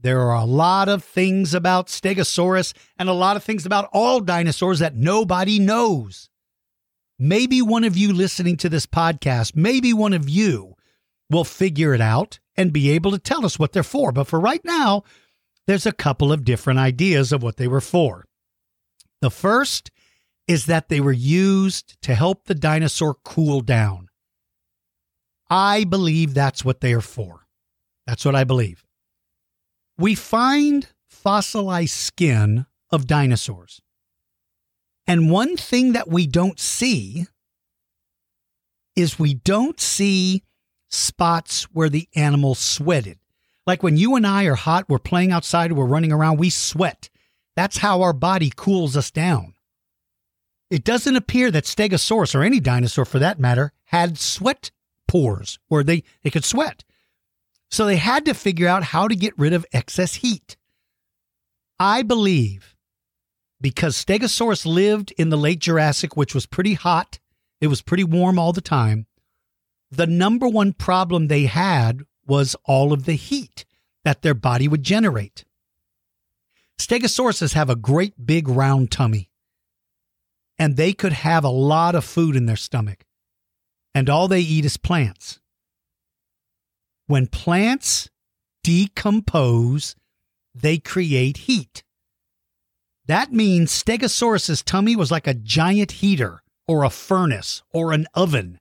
[0.00, 4.20] There are a lot of things about Stegosaurus and a lot of things about all
[4.20, 6.30] dinosaurs that nobody knows.
[7.18, 10.74] Maybe one of you listening to this podcast, maybe one of you
[11.28, 14.12] will figure it out and be able to tell us what they're for.
[14.12, 15.02] But for right now,
[15.66, 18.24] there's a couple of different ideas of what they were for.
[19.20, 19.90] The first
[20.46, 24.07] is that they were used to help the dinosaur cool down.
[25.50, 27.46] I believe that's what they are for.
[28.06, 28.84] That's what I believe.
[29.96, 33.80] We find fossilized skin of dinosaurs.
[35.06, 37.26] And one thing that we don't see
[38.94, 40.42] is we don't see
[40.90, 43.18] spots where the animal sweated.
[43.66, 47.10] Like when you and I are hot, we're playing outside, we're running around, we sweat.
[47.56, 49.54] That's how our body cools us down.
[50.70, 54.70] It doesn't appear that Stegosaurus, or any dinosaur for that matter, had sweat
[55.08, 56.84] pores where they, they could sweat.
[57.70, 60.56] So they had to figure out how to get rid of excess heat.
[61.80, 62.76] I believe
[63.60, 67.18] because Stegosaurus lived in the late Jurassic, which was pretty hot,
[67.60, 69.06] it was pretty warm all the time.
[69.90, 73.64] The number one problem they had was all of the heat
[74.04, 75.44] that their body would generate.
[76.78, 79.30] Stegosauruses have a great big round tummy,
[80.58, 83.04] and they could have a lot of food in their stomach,
[83.98, 85.40] and all they eat is plants.
[87.08, 88.08] When plants
[88.62, 89.96] decompose,
[90.54, 91.82] they create heat.
[93.06, 98.60] That means Stegosaurus's tummy was like a giant heater or a furnace or an oven.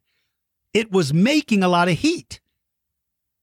[0.74, 2.42] It was making a lot of heat.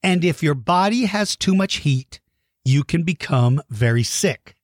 [0.02, 2.18] And if your body has too much heat,
[2.64, 4.57] you can become very sick.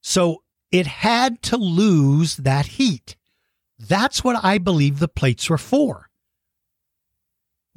[0.00, 3.14] So it had to lose that heat.
[3.78, 6.07] That's what I believe the plates were for.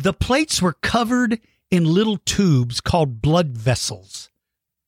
[0.01, 4.31] The plates were covered in little tubes called blood vessels.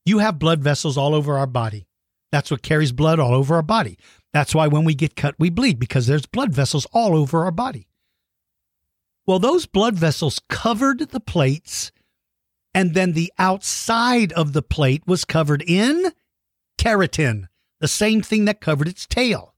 [0.05, 1.87] You have blood vessels all over our body.
[2.31, 3.99] That's what carries blood all over our body.
[4.33, 7.51] That's why when we get cut, we bleed because there's blood vessels all over our
[7.51, 7.87] body.
[9.27, 11.91] Well, those blood vessels covered the plates,
[12.73, 16.11] and then the outside of the plate was covered in
[16.79, 17.49] keratin,
[17.79, 19.53] the same thing that covered its tail.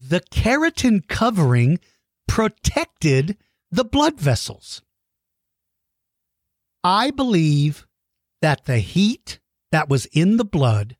[0.00, 1.78] The keratin covering
[2.26, 3.36] protected
[3.72, 4.82] the blood vessels.
[6.84, 7.86] I believe
[8.42, 9.40] that the heat
[9.72, 10.96] that was in the blood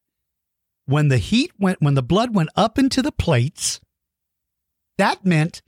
[0.86, 3.80] when the heat went, when the blood went up into the plates,
[4.98, 5.62] that meant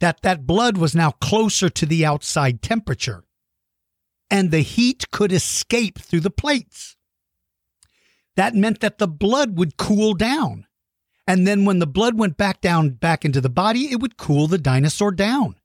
[0.00, 3.24] that that blood was now closer to the outside temperature
[4.30, 6.96] and the heat could escape through the plates.
[8.34, 10.66] That meant that the blood would cool down.
[11.26, 14.46] And then when the blood went back down, back into the body, it would cool
[14.46, 15.56] the dinosaur down.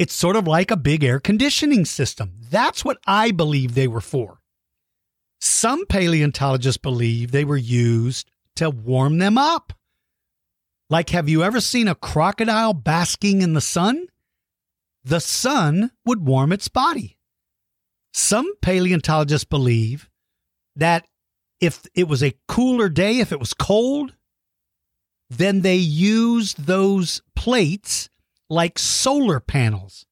[0.00, 2.32] It's sort of like a big air conditioning system.
[2.50, 4.40] That's what I believe they were for.
[5.42, 9.74] Some paleontologists believe they were used to warm them up.
[10.88, 14.06] Like, have you ever seen a crocodile basking in the sun?
[15.04, 17.18] The sun would warm its body.
[18.14, 20.08] Some paleontologists believe
[20.76, 21.06] that
[21.60, 24.14] if it was a cooler day, if it was cold,
[25.28, 28.09] then they used those plates
[28.50, 30.04] like solar panels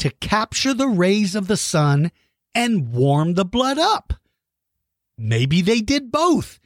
[0.00, 2.10] to capture the rays of the sun
[2.54, 4.14] and warm the blood up.
[5.16, 6.58] Maybe they did both.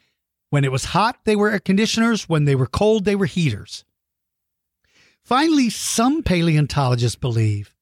[0.50, 2.28] When it was hot, they were air conditioners.
[2.28, 3.84] When they were cold, they were heaters.
[5.22, 7.74] Finally, some paleontologists believe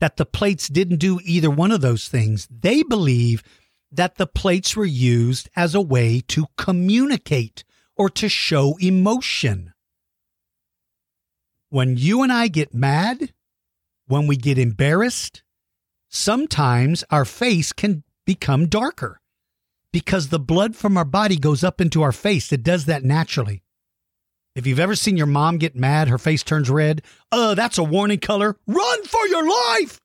[0.00, 2.48] that the plates didn't do either one of those things.
[2.50, 3.42] They believe
[3.92, 7.64] that the plates were used as a way to communicate
[7.96, 9.72] or to show emotion.
[11.70, 13.32] When you and I get mad,
[14.06, 15.42] when we get embarrassed,
[16.08, 19.20] sometimes our face can become darker
[19.92, 22.52] because the blood from our body goes up into our face.
[22.52, 23.62] It does that naturally.
[24.54, 27.02] If you've ever seen your mom get mad, her face turns red.
[27.30, 28.56] Uh, that's a warning color.
[28.66, 30.00] Run for your life.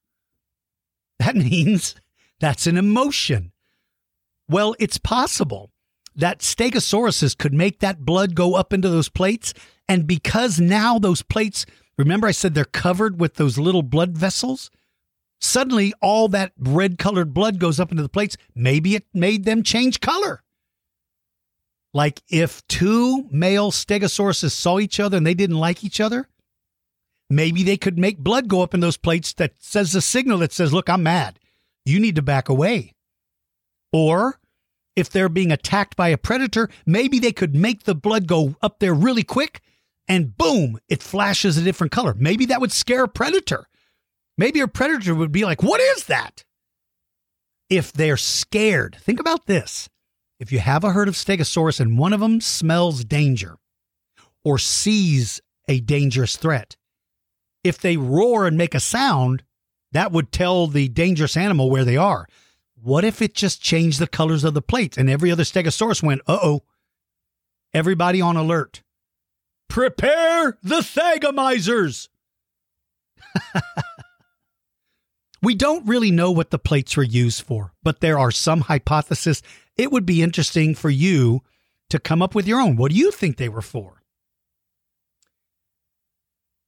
[1.20, 1.96] That means
[2.40, 3.52] that's an emotion.
[4.50, 5.72] Well, it's possible
[6.16, 9.54] that stegosauruses could make that blood go up into those plates.
[9.88, 11.66] And because now those plates,
[11.98, 14.72] remember I said they're covered with those little blood vessels?
[15.42, 18.38] Suddenly, all that red colored blood goes up into the plates.
[18.56, 20.42] Maybe it made them change color.
[21.94, 26.28] Like if two male stegosauruses saw each other and they didn't like each other,
[27.30, 30.54] maybe they could make blood go up in those plates that says a signal that
[30.54, 31.40] says, Look, I'm mad.
[31.86, 32.94] You need to back away.
[33.92, 34.40] Or
[34.96, 38.80] if they're being attacked by a predator, maybe they could make the blood go up
[38.80, 39.62] there really quick
[40.08, 42.14] and boom, it flashes a different color.
[42.18, 43.68] Maybe that would scare a predator.
[44.38, 46.44] Maybe a predator would be like, What is that?
[47.70, 49.90] If they're scared, think about this.
[50.40, 53.58] If you have a herd of stegosaurus and one of them smells danger
[54.44, 56.76] or sees a dangerous threat,
[57.64, 59.44] if they roar and make a sound,
[59.94, 62.28] that would tell the dangerous animal where they are.
[62.76, 66.22] What if it just changed the colors of the plates and every other stegosaurus went,
[66.28, 66.64] uh oh,
[67.74, 68.83] everybody on alert.
[69.70, 72.10] Prepare the thagomizers.
[75.42, 79.42] we don't really know what the plates were used for, but there are some hypotheses.
[79.78, 81.42] It would be interesting for you
[81.90, 82.76] to come up with your own.
[82.76, 84.04] What do you think they were for?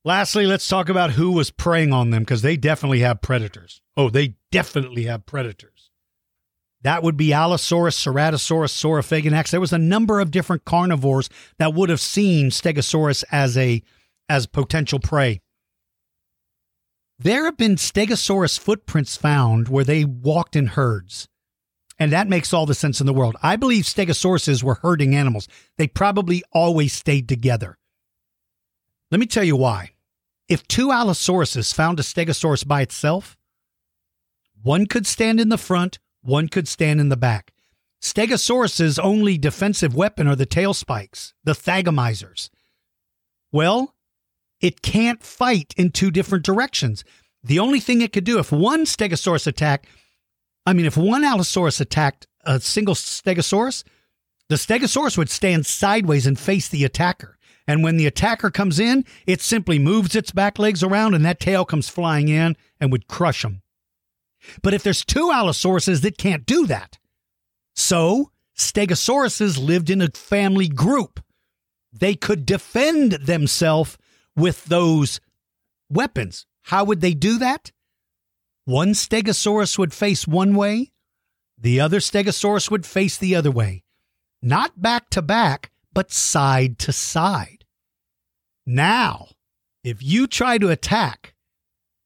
[0.04, 3.82] Lastly, let's talk about who was preying on them because they definitely have predators.
[3.98, 5.75] Oh, they definitely have predators.
[6.86, 9.50] That would be Allosaurus, Ceratosaurus, Saurophaganax.
[9.50, 13.82] There was a number of different carnivores that would have seen Stegosaurus as a
[14.30, 15.42] as potential prey.
[17.18, 21.28] There have been Stegosaurus footprints found where they walked in herds.
[21.98, 23.36] And that makes all the sense in the world.
[23.42, 25.48] I believe Stegosauruses were herding animals.
[25.80, 27.80] They probably always stayed together.
[29.10, 29.94] Let me tell you why.
[30.48, 33.36] If two Allosauruses found a Stegosaurus by itself,
[34.62, 37.54] one could stand in the front, one could stand in the back.
[38.02, 42.50] Stegosaurus's only defensive weapon are the tail spikes, the thagomizers.
[43.52, 43.96] Well,
[44.62, 47.04] it can't fight in two different directions.
[47.44, 49.88] The only thing it could do if one Stegosaurus attacked,
[50.66, 53.84] I mean, if one Allosaurus attacked a single Stegosaurus,
[54.50, 57.38] the Stegosaurus would stand sideways and face the attacker.
[57.68, 61.40] And when the attacker comes in, it simply moves its back legs around and that
[61.40, 63.62] tail comes flying in and would crush them.
[64.62, 66.98] But if there's two Allosauruses that can't do that,
[67.76, 71.22] so Stegosauruses lived in a family group.
[71.92, 73.98] They could defend themselves
[74.36, 75.20] with those
[75.90, 76.46] weapons.
[76.64, 77.72] How would they do that?
[78.66, 80.92] One Stegosaurus would face one way,
[81.58, 83.84] the other Stegosaurus would face the other way.
[84.42, 87.66] Not back to back, but side to side.
[88.66, 89.30] Now,
[89.84, 91.36] if you try to attack,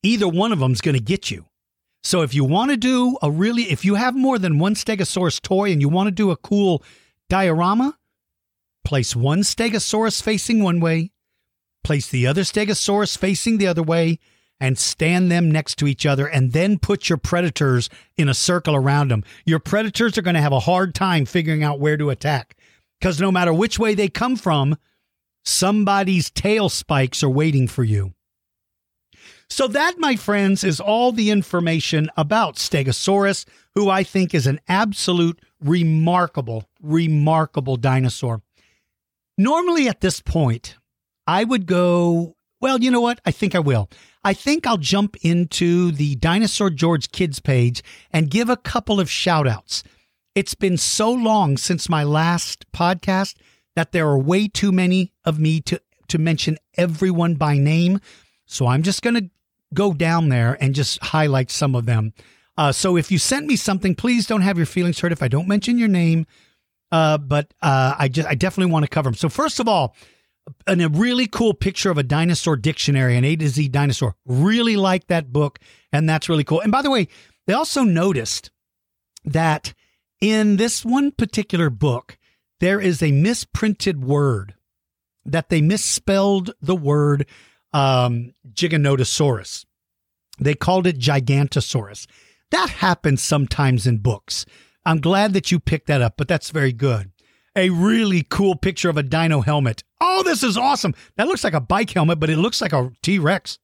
[0.03, 1.45] either one of them's going to get you.
[2.03, 5.41] So if you want to do a really, if you have more than one Stegosaurus
[5.41, 6.83] toy and you want to do a cool
[7.27, 7.97] diorama,
[8.85, 11.11] place one Stegosaurus facing one way,
[11.83, 14.19] place the other Stegosaurus facing the other way,
[14.61, 18.75] and stand them next to each other, and then put your predators in a circle
[18.75, 19.23] around them.
[19.45, 22.57] Your predators are going to have a hard time figuring out where to attack
[22.99, 24.77] because no matter which way they come from,
[25.45, 28.13] somebody's tail spikes are waiting for you.
[29.49, 34.59] So, that, my friends, is all the information about Stegosaurus, who I think is an
[34.67, 38.41] absolute remarkable, remarkable dinosaur.
[39.37, 40.75] Normally, at this point,
[41.25, 43.21] I would go, well, you know what?
[43.25, 43.89] I think I will.
[44.23, 47.81] I think I'll jump into the Dinosaur George Kids page
[48.11, 49.83] and give a couple of shout outs.
[50.35, 53.35] It's been so long since my last podcast
[53.75, 57.99] that there are way too many of me to to mention everyone by name.
[58.45, 59.29] So I'm just going to
[59.73, 62.13] go down there and just highlight some of them.
[62.57, 65.27] Uh, so if you sent me something, please don't have your feelings hurt if I
[65.27, 66.25] don't mention your name.
[66.91, 69.15] Uh, but uh, I just I definitely want to cover them.
[69.15, 69.95] So first of all,
[70.67, 74.15] an, a really cool picture of a dinosaur dictionary, an A to Z dinosaur.
[74.25, 75.59] Really like that book,
[75.93, 76.61] and that's really cool.
[76.61, 77.07] And by the way,
[77.47, 78.51] they also noticed
[79.23, 79.73] that
[80.19, 82.17] in this one particular book,
[82.59, 84.55] there is a misprinted word
[85.25, 87.25] that they misspelled the word
[87.73, 89.65] um, Giganotosaurus.
[90.39, 92.07] They called it Gigantosaurus.
[92.51, 94.45] That happens sometimes in books.
[94.85, 97.11] I'm glad that you picked that up, but that's very good.
[97.55, 99.83] A really cool picture of a dino helmet.
[99.99, 100.95] Oh, this is awesome.
[101.17, 103.59] That looks like a bike helmet, but it looks like a T Rex.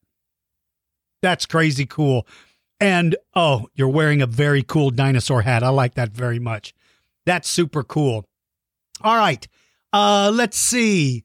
[1.22, 2.28] That's crazy cool.
[2.80, 5.64] And oh, you're wearing a very cool dinosaur hat.
[5.64, 6.74] I like that very much.
[7.26, 8.26] That's super cool.
[9.02, 9.48] All right.
[9.94, 11.24] Uh, let's see.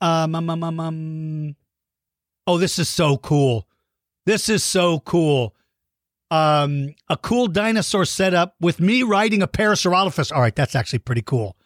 [0.00, 1.56] Um, um, um, um, um,
[2.46, 3.68] oh, this is so cool.
[4.26, 5.54] This is so cool.
[6.30, 10.32] Um, a cool dinosaur setup with me riding a Parasaurolophus.
[10.32, 11.56] All right, that's actually pretty cool.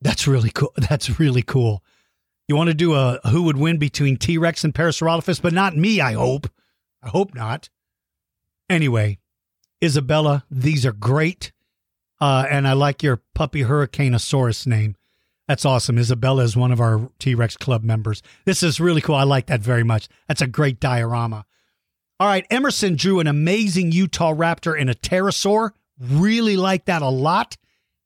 [0.00, 0.72] That's really cool.
[0.88, 1.82] That's really cool.
[2.48, 5.76] You want to do a who would win between T Rex and Parasaurolophus, but not
[5.76, 6.48] me, I hope.
[7.02, 7.70] I hope not.
[8.68, 9.18] Anyway,
[9.82, 11.52] Isabella, these are great.
[12.20, 14.95] Uh, and I like your puppy Hurricaneosaurus name.
[15.48, 15.98] That's awesome.
[15.98, 18.22] Isabella is one of our T Rex Club members.
[18.44, 19.14] This is really cool.
[19.14, 20.08] I like that very much.
[20.26, 21.46] That's a great diorama.
[22.18, 25.70] All right, Emerson drew an amazing Utah raptor and a pterosaur.
[26.00, 27.56] Really like that a lot.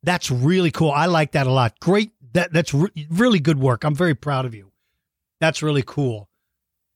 [0.03, 0.91] That's really cool.
[0.91, 1.78] I like that a lot.
[1.80, 2.12] Great.
[2.32, 3.84] That that's re- really good work.
[3.84, 4.72] I'm very proud of you.
[5.41, 6.28] That's really cool.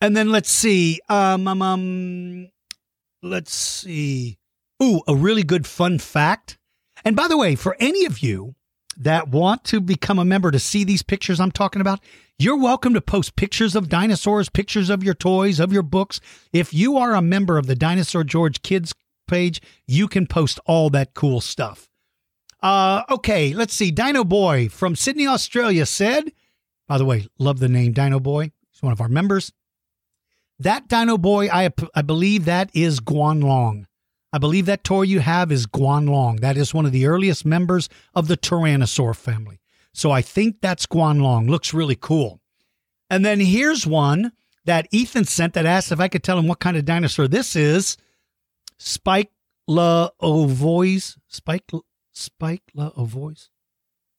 [0.00, 1.00] And then let's see.
[1.08, 2.48] Um, um, um
[3.22, 4.38] let's see.
[4.82, 6.58] Ooh, a really good fun fact.
[7.04, 8.54] And by the way, for any of you
[8.96, 12.00] that want to become a member to see these pictures I'm talking about,
[12.38, 16.20] you're welcome to post pictures of dinosaurs, pictures of your toys, of your books.
[16.52, 18.92] If you are a member of the Dinosaur George Kids
[19.28, 21.88] page, you can post all that cool stuff.
[22.62, 23.90] Uh, okay, let's see.
[23.90, 26.32] Dino Boy from Sydney, Australia said,
[26.88, 28.52] by the way, love the name Dino Boy.
[28.70, 29.52] He's one of our members.
[30.58, 33.84] That Dino Boy, I, I believe that is Guanlong.
[34.34, 36.40] I believe that toy you have is Guanlong.
[36.40, 39.60] That is one of the earliest members of the Tyrannosaur family.
[39.92, 41.48] So I think that's Guanlong.
[41.48, 42.40] Looks really cool.
[43.08, 44.32] And then here's one
[44.64, 47.54] that Ethan sent that asked if I could tell him what kind of dinosaur this
[47.54, 47.96] is.
[48.76, 49.30] Spike
[49.68, 51.16] La Ovois.
[51.28, 51.70] Spike
[52.12, 53.50] Spike La Ovois.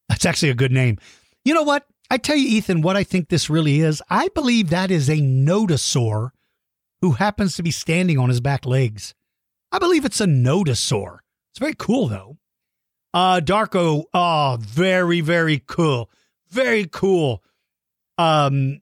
[0.07, 0.97] That's actually a good name.
[1.43, 1.85] You know what?
[2.09, 4.01] I tell you, Ethan, what I think this really is.
[4.09, 6.29] I believe that is a nodosaur
[7.01, 9.13] who happens to be standing on his back legs.
[9.75, 11.17] I believe it's a nodosaur.
[11.51, 12.37] It's very cool though.
[13.13, 16.09] Uh Darko, oh, very, very cool.
[16.49, 17.43] Very cool.
[18.17, 18.79] Um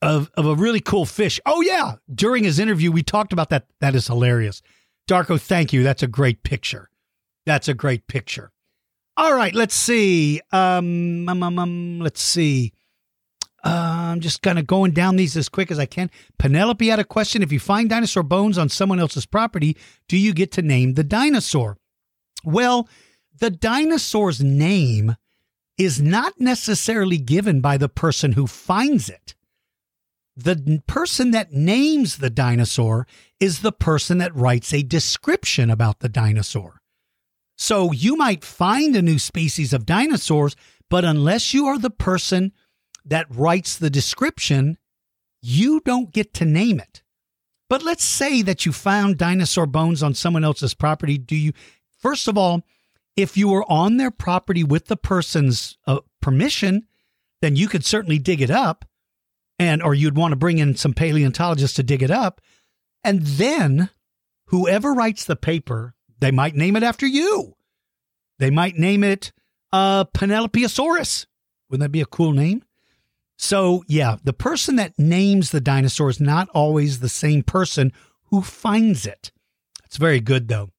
[0.00, 1.40] of of a really cool fish.
[1.44, 1.94] Oh yeah.
[2.14, 3.66] During his interview, we talked about that.
[3.80, 4.62] That is hilarious.
[5.08, 5.82] Darko, thank you.
[5.82, 6.88] That's a great picture.
[7.44, 8.52] That's a great picture.
[9.16, 10.40] All right, let's see.
[10.52, 12.72] Um, um, um, um let's see.
[13.68, 16.10] I'm just kind of going down these as quick as I can.
[16.38, 17.42] Penelope had a question.
[17.42, 19.76] If you find dinosaur bones on someone else's property,
[20.08, 21.76] do you get to name the dinosaur?
[22.44, 22.88] Well,
[23.38, 25.16] the dinosaur's name
[25.76, 29.34] is not necessarily given by the person who finds it.
[30.36, 33.06] The person that names the dinosaur
[33.40, 36.80] is the person that writes a description about the dinosaur.
[37.56, 40.54] So you might find a new species of dinosaurs,
[40.88, 42.52] but unless you are the person
[43.08, 44.78] that writes the description,
[45.42, 47.02] you don't get to name it.
[47.68, 51.18] But let's say that you found dinosaur bones on someone else's property.
[51.18, 51.52] Do you,
[51.98, 52.62] first of all,
[53.16, 56.86] if you were on their property with the person's uh, permission,
[57.42, 58.84] then you could certainly dig it up
[59.58, 62.40] and or you'd want to bring in some paleontologists to dig it up
[63.04, 63.90] and then
[64.46, 67.54] whoever writes the paper they might name it after you
[68.38, 69.32] they might name it
[69.72, 71.26] uh penelopeosaurus
[71.68, 72.62] wouldn't that be a cool name
[73.38, 77.92] so, yeah, the person that names the dinosaur is not always the same person
[78.26, 79.30] who finds it.
[79.84, 80.70] It's very good, though.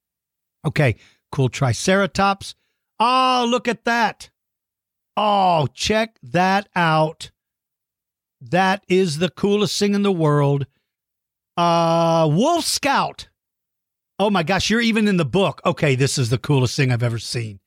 [0.65, 0.97] Okay,
[1.31, 2.55] cool Triceratops.
[2.99, 4.29] Oh, look at that.
[5.15, 7.31] Oh, check that out.
[8.41, 10.67] That is the coolest thing in the world.
[11.55, 13.29] Uh, Wolf Scout.
[14.19, 15.61] Oh my gosh, you're even in the book.
[15.65, 17.61] Okay, this is the coolest thing I've ever seen.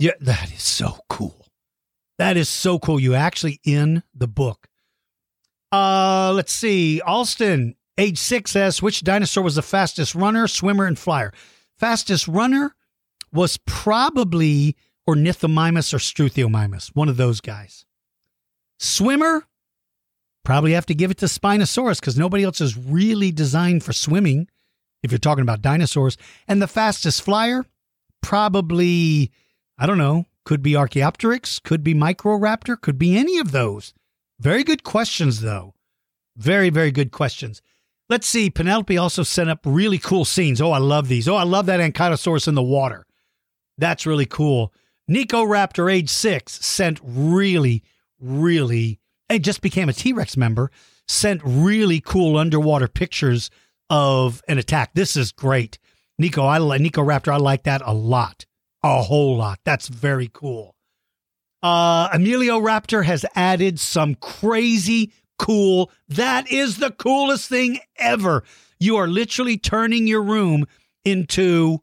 [0.00, 1.41] Yeah, that is so cool.
[2.22, 3.00] That is so cool.
[3.00, 4.68] You actually in the book.
[5.72, 7.00] Uh, let's see.
[7.00, 11.32] Alston, age six, asks which dinosaur was the fastest runner, swimmer, and flyer.
[11.76, 12.76] Fastest runner
[13.32, 14.76] was probably
[15.08, 17.86] Ornithomimus or Struthiomimus, one of those guys.
[18.78, 19.48] Swimmer,
[20.44, 24.46] probably have to give it to Spinosaurus because nobody else is really designed for swimming
[25.02, 26.16] if you're talking about dinosaurs.
[26.46, 27.64] And the fastest flyer,
[28.20, 29.32] probably,
[29.76, 33.94] I don't know, could be Archaeopteryx, could be Microraptor, could be any of those.
[34.40, 35.74] Very good questions, though.
[36.36, 37.62] Very, very good questions.
[38.08, 38.50] Let's see.
[38.50, 40.60] Penelope also sent up really cool scenes.
[40.60, 41.28] Oh, I love these.
[41.28, 43.06] Oh, I love that Ankylosaurus in the water.
[43.78, 44.72] That's really cool.
[45.08, 47.82] Nico Raptor, age six, sent really,
[48.20, 50.70] really, and just became a T Rex member,
[51.08, 53.50] sent really cool underwater pictures
[53.90, 54.94] of an attack.
[54.94, 55.78] This is great.
[56.18, 57.32] Nico, I like Nico Raptor.
[57.32, 58.46] I like that a lot,
[58.82, 59.60] a whole lot.
[59.64, 60.74] That's very cool.
[61.62, 65.90] Uh, Emilio Raptor has added some crazy cool.
[66.08, 68.42] That is the coolest thing ever.
[68.80, 70.66] You are literally turning your room
[71.04, 71.78] into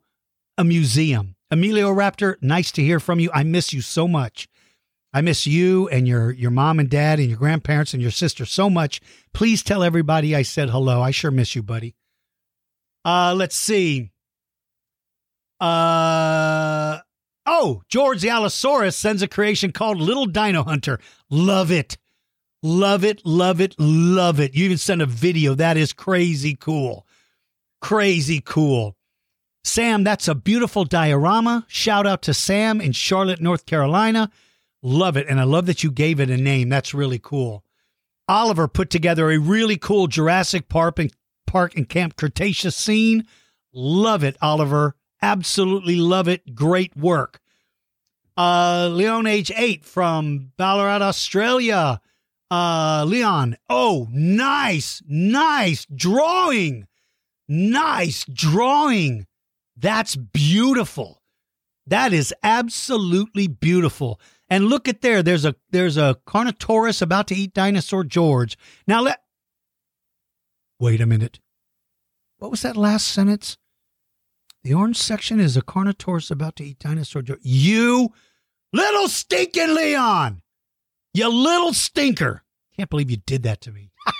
[0.57, 1.35] a museum.
[1.49, 3.29] Emilio Raptor, nice to hear from you.
[3.33, 4.47] I miss you so much.
[5.11, 8.45] I miss you and your your mom and dad and your grandparents and your sister
[8.45, 9.01] so much.
[9.33, 11.01] Please tell everybody I said hello.
[11.01, 11.95] I sure miss you, buddy.
[13.03, 14.11] Uh let's see.
[15.59, 16.99] Uh
[17.45, 20.99] oh, George the Allosaurus sends a creation called Little Dino Hunter.
[21.29, 21.97] Love it.
[22.61, 24.53] Love it, love it, love it.
[24.53, 25.55] You even sent a video.
[25.55, 27.07] That is crazy cool.
[27.81, 28.97] Crazy cool.
[29.63, 31.65] Sam, that's a beautiful diorama.
[31.69, 34.29] Shout out to Sam in Charlotte, North Carolina.
[34.81, 35.27] Love it.
[35.29, 36.67] And I love that you gave it a name.
[36.69, 37.63] That's really cool.
[38.27, 41.13] Oliver put together a really cool Jurassic Park and,
[41.47, 43.25] Park and Camp Cretaceous scene.
[43.73, 44.95] Love it, Oliver.
[45.21, 46.55] Absolutely love it.
[46.55, 47.39] Great work.
[48.37, 51.99] Uh, Leon H8 from Ballarat, Australia.
[52.49, 53.57] Uh, Leon.
[53.69, 56.87] Oh, nice, nice drawing.
[57.47, 59.27] Nice drawing.
[59.75, 61.21] That's beautiful.
[61.85, 64.19] That is absolutely beautiful.
[64.49, 65.21] And look at there.
[65.21, 68.57] There's a there's a Carnotaurus about to eat dinosaur George.
[68.87, 69.21] Now let
[70.79, 71.39] Wait a minute.
[72.37, 73.57] What was that last sentence?
[74.63, 77.23] The orange section is a Carnotaurus about to eat dinosaur.
[77.41, 78.09] You
[78.73, 80.41] little stinking Leon.
[81.13, 82.43] You little stinker.
[82.75, 83.91] Can't believe you did that to me.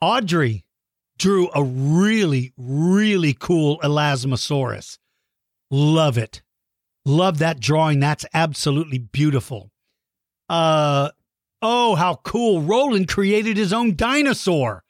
[0.00, 0.64] Audrey
[1.18, 4.98] drew a really, really cool Elasmosaurus.
[5.70, 6.42] Love it.
[7.04, 8.00] Love that drawing.
[8.00, 9.70] That's absolutely beautiful.
[10.48, 11.10] Uh
[11.60, 12.62] oh, how cool.
[12.62, 14.84] Roland created his own dinosaur.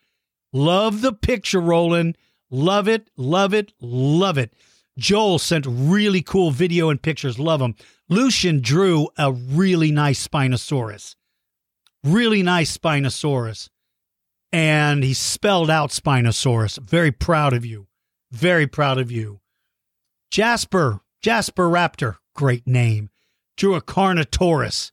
[0.53, 2.17] Love the picture, Roland.
[2.51, 4.53] Love it, love it, love it.
[4.99, 7.39] Joel sent really cool video and pictures.
[7.39, 7.77] Love them.
[8.09, 11.15] Lucian drew a really nice Spinosaurus.
[12.03, 13.69] Really nice Spinosaurus
[14.53, 16.79] and he spelled out Spinosaurus.
[16.79, 17.87] Very proud of you.
[18.31, 19.41] Very proud of you.
[20.31, 23.11] Jasper, Jasper Raptor, great name.
[23.57, 24.91] Drew a Carnotaurus.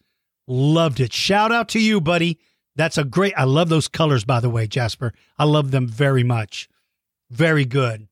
[0.47, 1.13] Loved it.
[1.13, 2.39] Shout out to you, buddy.
[2.75, 3.33] That's a great.
[3.37, 5.13] I love those colors, by the way, Jasper.
[5.37, 6.67] I love them very much.
[7.29, 8.07] Very good.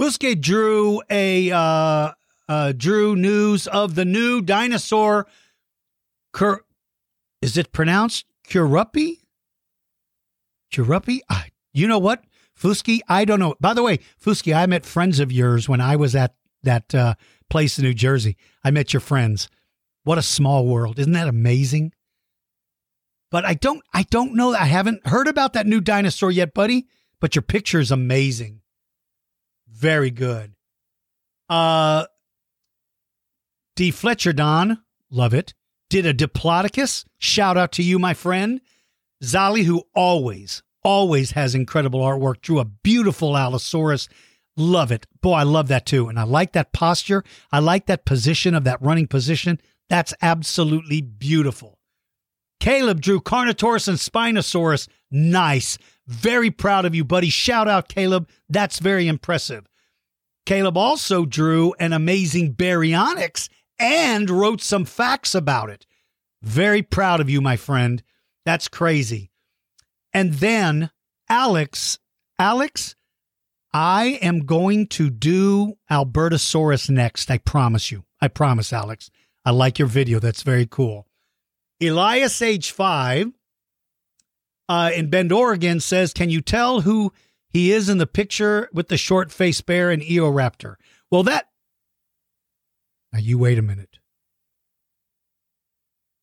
[0.00, 2.12] Huske drew a uh,
[2.48, 5.26] uh, drew news of the new dinosaur.
[6.32, 6.64] Cur-
[7.40, 9.18] is it pronounced Curupi?
[10.72, 11.20] Cherupi?
[11.28, 11.42] Uh,
[11.72, 12.24] you know what?
[12.58, 13.54] Fuski, I don't know.
[13.60, 17.14] By the way, Fuski, I met friends of yours when I was at that uh,
[17.50, 18.36] place in New Jersey.
[18.64, 19.48] I met your friends.
[20.04, 20.98] What a small world.
[20.98, 21.92] Isn't that amazing?
[23.30, 24.52] But I don't I don't know.
[24.52, 26.86] I haven't heard about that new dinosaur yet, buddy,
[27.22, 28.60] but your picture is amazing.
[29.68, 30.52] Very good.
[31.48, 32.04] Uh
[33.76, 33.90] D.
[33.90, 35.54] Fletcher Don, love it.
[35.88, 37.06] Did a Diplodocus.
[37.18, 38.60] Shout out to you, my friend.
[39.22, 44.08] Zali, who always, always has incredible artwork, drew a beautiful Allosaurus.
[44.56, 45.06] Love it.
[45.22, 46.08] Boy, I love that too.
[46.08, 47.24] And I like that posture.
[47.50, 49.60] I like that position of that running position.
[49.88, 51.78] That's absolutely beautiful.
[52.60, 54.88] Caleb drew Carnotaurus and Spinosaurus.
[55.10, 55.78] Nice.
[56.06, 57.30] Very proud of you, buddy.
[57.30, 58.28] Shout out, Caleb.
[58.48, 59.66] That's very impressive.
[60.44, 63.48] Caleb also drew an amazing baryonyx
[63.78, 65.86] and wrote some facts about it.
[66.42, 68.02] Very proud of you, my friend.
[68.44, 69.30] That's crazy.
[70.12, 70.90] And then
[71.28, 71.98] Alex,
[72.38, 72.96] Alex,
[73.72, 77.30] I am going to do Albertosaurus next.
[77.30, 78.04] I promise you.
[78.20, 79.10] I promise, Alex.
[79.44, 80.18] I like your video.
[80.18, 81.06] That's very cool.
[81.80, 83.32] Elias, age five,
[84.72, 87.12] uh, in Bend, Oregon, says, Can you tell who
[87.48, 90.76] he is in the picture with the short face bear and Eoraptor?
[91.10, 91.48] Well, that.
[93.12, 93.98] Now, you wait a minute.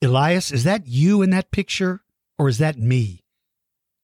[0.01, 2.01] Elias, is that you in that picture?
[2.39, 3.25] or is that me?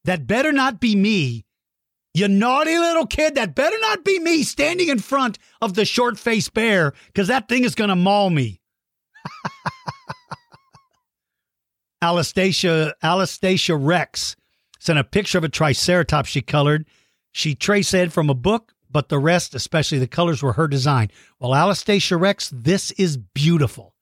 [0.04, 1.46] That better not be me
[2.14, 3.36] You naughty little kid.
[3.36, 7.50] That better not be me standing in front of the short faced bear because that
[7.50, 8.62] thing is going to maul me.
[12.06, 14.36] Alastasia, Alastasia Rex
[14.80, 16.86] sent a picture of a triceratops she colored.
[17.32, 21.10] She traced it from a book, but the rest, especially the colors, were her design.
[21.39, 23.95] Well, Alastasia Rex, this is beautiful.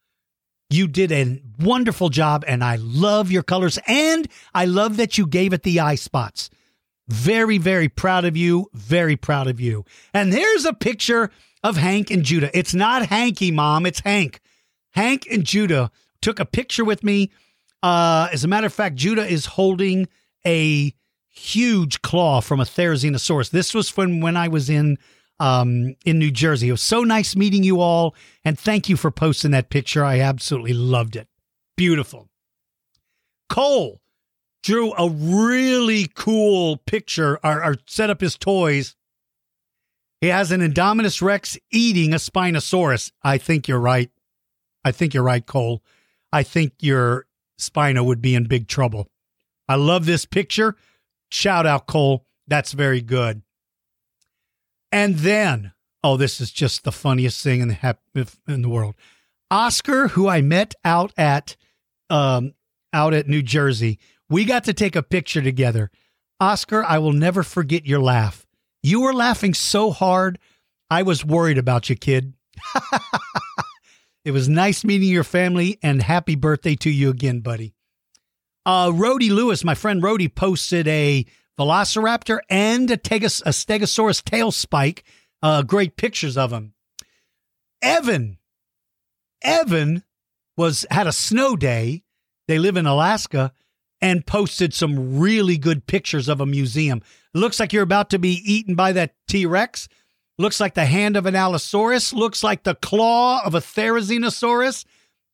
[0.70, 5.26] You did a wonderful job, and I love your colors, and I love that you
[5.26, 6.50] gave it the eye spots.
[7.08, 8.70] Very, very proud of you.
[8.74, 9.86] Very proud of you.
[10.14, 11.32] And there's a picture
[11.64, 12.56] of Hank and Judah.
[12.58, 13.86] It's not Hanky, Mom.
[13.86, 14.42] It's Hank.
[14.92, 15.92] Hank and Judah
[16.22, 17.32] took a picture with me.
[17.84, 20.08] Uh, as a matter of fact, Judah is holding
[20.48, 20.94] a
[21.30, 23.50] huge claw from a Therizinosaurus.
[23.50, 24.98] This was from when I was in
[25.40, 26.70] um, in New Jersey.
[26.70, 28.16] It was so nice meeting you all,
[28.46, 30.06] and thank you for posting that picture.
[30.06, 31.28] I absolutely loved it.
[31.76, 32.30] Beautiful.
[33.50, 34.00] Cole
[34.62, 38.96] drew a really cool picture or, or set up his toys.
[40.22, 43.12] He has an Indominus Rex eating a Spinosaurus.
[43.24, 44.10] I think you're right.
[44.86, 45.84] I think you're right, Cole.
[46.32, 47.26] I think your
[47.68, 49.10] Spino would be in big trouble.
[49.68, 50.76] I love this picture.
[51.32, 52.26] Shout out, Cole.
[52.48, 53.42] That's very good.
[54.92, 58.96] And then, oh, this is just the funniest thing in the in the world.
[59.50, 61.56] Oscar, who I met out at
[62.10, 62.54] um,
[62.92, 64.00] out at New Jersey,
[64.30, 65.90] we got to take a picture together.
[66.40, 68.46] Oscar, I will never forget your laugh.
[68.82, 70.40] You were laughing so hard,
[70.90, 72.34] I was worried about you, kid.
[74.26, 77.74] it was nice meeting your family, and happy birthday to you again, buddy.
[78.66, 81.26] Uh, Rody Lewis, my friend Rody, posted a
[81.60, 85.04] Velociraptor and a, a Stegosaurus tail spike.
[85.42, 86.74] Uh, great pictures of them.
[87.82, 88.38] Evan,
[89.42, 90.04] Evan
[90.56, 92.04] was had a snow day.
[92.48, 93.52] They live in Alaska
[94.02, 97.02] and posted some really good pictures of a museum.
[97.34, 99.88] Looks like you're about to be eaten by that T Rex.
[100.38, 102.14] Looks like the hand of an Allosaurus.
[102.14, 104.86] Looks like the claw of a Therizinosaurus.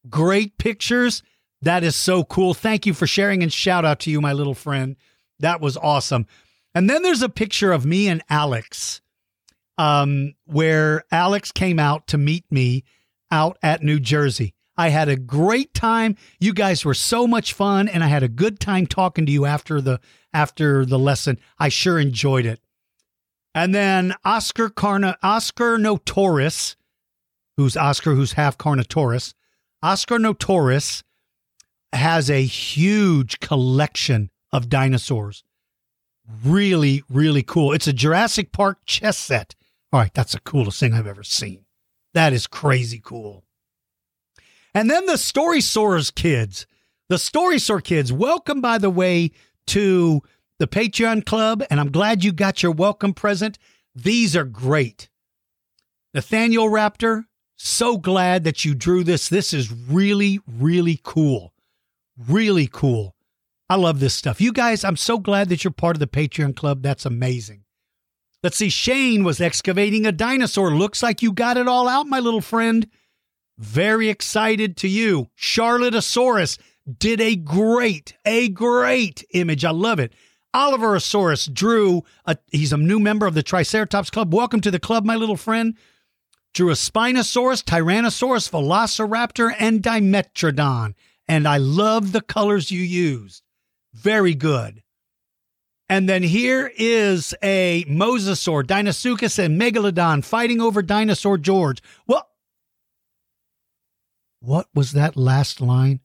[0.09, 1.23] Great pictures.
[1.61, 2.53] That is so cool.
[2.53, 4.95] Thank you for sharing and shout out to you, my little friend.
[5.39, 6.25] That was awesome.
[6.75, 9.01] And then there's a picture of me and Alex,
[9.77, 12.83] um, where Alex came out to meet me
[13.31, 14.53] out at New Jersey.
[14.77, 16.15] I had a great time.
[16.39, 19.45] You guys were so much fun, and I had a good time talking to you
[19.45, 19.99] after the
[20.33, 21.37] after the lesson.
[21.57, 22.61] I sure enjoyed it.
[23.53, 26.75] And then Oscar Carna Oscar Notoris,
[27.57, 29.33] who's Oscar, who's half Carnotaurus.
[29.81, 31.03] Oscar Notoris
[31.93, 35.43] has a huge collection of dinosaurs.
[36.43, 37.73] Really, really cool.
[37.73, 39.55] It's a Jurassic Park chess set.
[39.91, 41.65] All right, that's the coolest thing I've ever seen.
[42.13, 43.43] That is crazy cool.
[44.75, 46.67] And then the Story Soars kids.
[47.09, 49.31] The Story Soar kids, welcome, by the way,
[49.67, 50.21] to
[50.59, 51.63] the Patreon Club.
[51.69, 53.57] And I'm glad you got your welcome present.
[53.95, 55.09] These are great.
[56.13, 59.29] Nathaniel Raptor, so glad that you drew this.
[59.29, 61.53] This is really, really cool.
[62.17, 63.15] Really cool.
[63.69, 64.41] I love this stuff.
[64.41, 66.81] You guys, I'm so glad that you're part of the Patreon club.
[66.81, 67.63] That's amazing.
[68.41, 68.69] Let's see.
[68.69, 70.71] Shane was excavating a dinosaur.
[70.71, 72.87] Looks like you got it all out, my little friend.
[73.57, 75.27] Very excited to you.
[75.37, 76.57] Charlotosaurus
[76.97, 79.65] did a great, a great image.
[79.65, 80.13] I love it.
[80.55, 84.33] Oliverosaurus drew a, he's a new member of the Triceratops Club.
[84.33, 85.75] Welcome to the club, my little friend.
[86.53, 90.95] Drew a Spinosaurus, Tyrannosaurus, Velociraptor, and Dimetrodon
[91.29, 93.43] and I love the colors you used.
[93.93, 94.81] Very good.
[95.87, 101.83] And then here is a Mosasaur, Deinosuchus, and Megalodon fighting over Dinosaur George.
[102.07, 102.27] Well,
[104.39, 105.99] what was that last line?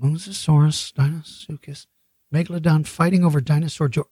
[0.00, 1.86] Mosasaurus, Deinosuchus,
[2.32, 4.08] Megalodon fighting over Dinosaur George.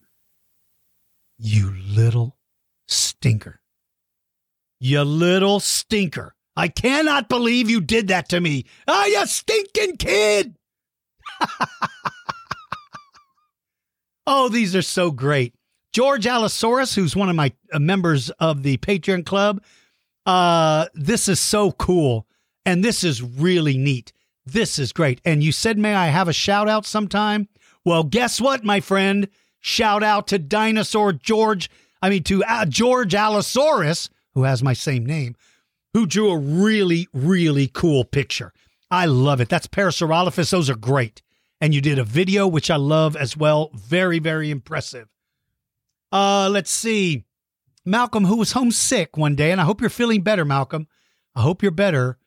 [1.38, 2.36] You little
[2.86, 3.60] stinker.
[4.80, 6.34] You little stinker.
[6.56, 8.66] I cannot believe you did that to me.
[8.86, 10.54] Ah, you stinking kid.
[14.26, 15.54] oh, these are so great.
[15.92, 19.62] George Allosaurus, who's one of my uh, members of the Patreon Club.
[20.26, 22.26] Uh, this is so cool.
[22.66, 24.12] And this is really neat.
[24.46, 25.20] This is great.
[25.24, 27.48] And you said, may I have a shout out sometime?
[27.84, 29.28] Well, guess what, my friend?
[29.60, 31.70] Shout out to Dinosaur George.
[32.00, 35.36] I mean, to uh, George Allosaurus, who has my same name
[35.94, 38.52] who drew a really, really cool picture.
[38.90, 39.48] I love it.
[39.48, 40.50] That's Parasaurolophus.
[40.50, 41.22] Those are great.
[41.60, 43.70] And you did a video, which I love as well.
[43.74, 45.08] Very, very impressive.
[46.12, 47.24] Uh, let's see.
[47.86, 50.88] Malcolm, who was homesick one day, and I hope you're feeling better, Malcolm.
[51.34, 52.18] I hope you're better.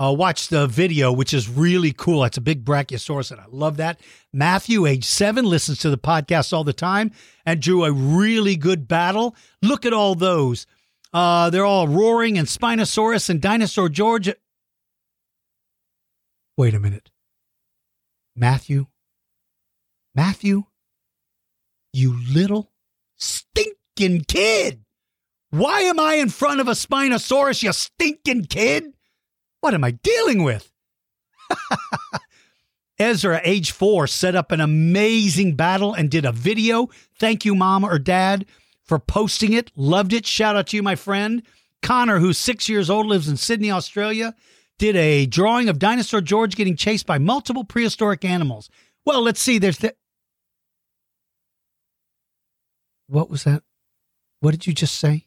[0.00, 2.24] Uh, watch the video, which is really cool.
[2.24, 4.00] It's a big Brachiosaurus, and I love that.
[4.32, 7.10] Matthew, age seven, listens to the podcast all the time
[7.44, 9.36] and drew a really good battle.
[9.60, 10.66] Look at all those.
[11.12, 14.30] Uh, they're all roaring and Spinosaurus and Dinosaur George.
[16.56, 17.10] Wait a minute.
[18.34, 18.86] Matthew?
[20.14, 20.64] Matthew?
[21.92, 22.72] You little
[23.16, 24.84] stinking kid!
[25.50, 28.94] Why am I in front of a Spinosaurus, you stinking kid?
[29.60, 30.72] What am I dealing with?
[32.98, 36.88] Ezra, age four, set up an amazing battle and did a video.
[37.18, 38.46] Thank you, mom or dad,
[38.82, 39.70] for posting it.
[39.74, 40.26] Loved it.
[40.26, 41.42] Shout out to you, my friend.
[41.82, 44.34] Connor, who's six years old, lives in Sydney, Australia,
[44.78, 48.68] did a drawing of Dinosaur George getting chased by multiple prehistoric animals.
[49.04, 49.58] Well, let's see.
[49.58, 49.94] There's the.
[53.06, 53.62] What was that?
[54.40, 55.26] What did you just say?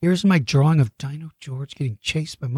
[0.00, 2.48] Here's my drawing of Dino George getting chased by.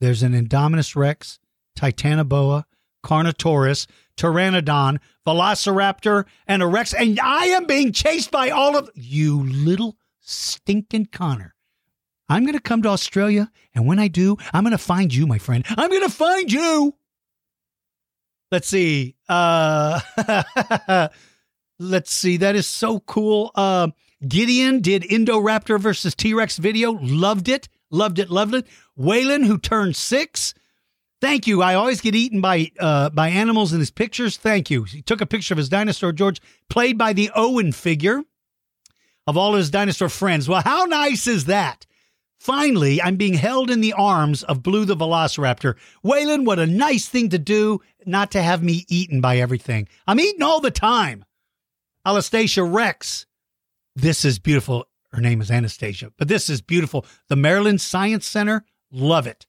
[0.00, 1.38] There's an Indominus Rex,
[1.76, 2.64] Titanoboa,
[3.04, 3.86] Carnotaurus,
[4.16, 9.96] Pteranodon, Velociraptor, and a Rex, and I am being chased by all of you little
[10.20, 11.54] stinking Connor.
[12.28, 15.26] I'm going to come to Australia, and when I do, I'm going to find you,
[15.26, 15.64] my friend.
[15.70, 16.94] I'm going to find you.
[18.50, 19.16] Let's see.
[19.28, 20.00] Uh,
[21.78, 22.36] let's see.
[22.38, 23.50] That is so cool.
[23.54, 23.88] Uh,
[24.26, 26.92] Gideon did Indoraptor versus T Rex video.
[26.92, 27.68] Loved it.
[27.90, 28.30] Loved it.
[28.30, 28.66] Loved it.
[28.98, 30.54] Waylon, who turned six.
[31.20, 31.62] Thank you.
[31.62, 34.36] I always get eaten by uh, by animals in his pictures.
[34.36, 34.84] Thank you.
[34.84, 38.22] He took a picture of his dinosaur George, played by the Owen figure
[39.26, 40.48] of all his dinosaur friends.
[40.48, 41.86] Well, how nice is that?
[42.38, 45.74] Finally, I'm being held in the arms of Blue the Velociraptor.
[46.04, 49.88] Waylon, what a nice thing to do, not to have me eaten by everything.
[50.06, 51.24] I'm eating all the time.
[52.06, 53.26] Alastasia Rex.
[53.96, 54.86] This is beautiful.
[55.12, 57.06] Her name is Anastasia, but this is beautiful.
[57.28, 59.46] The Maryland Science Center, love it.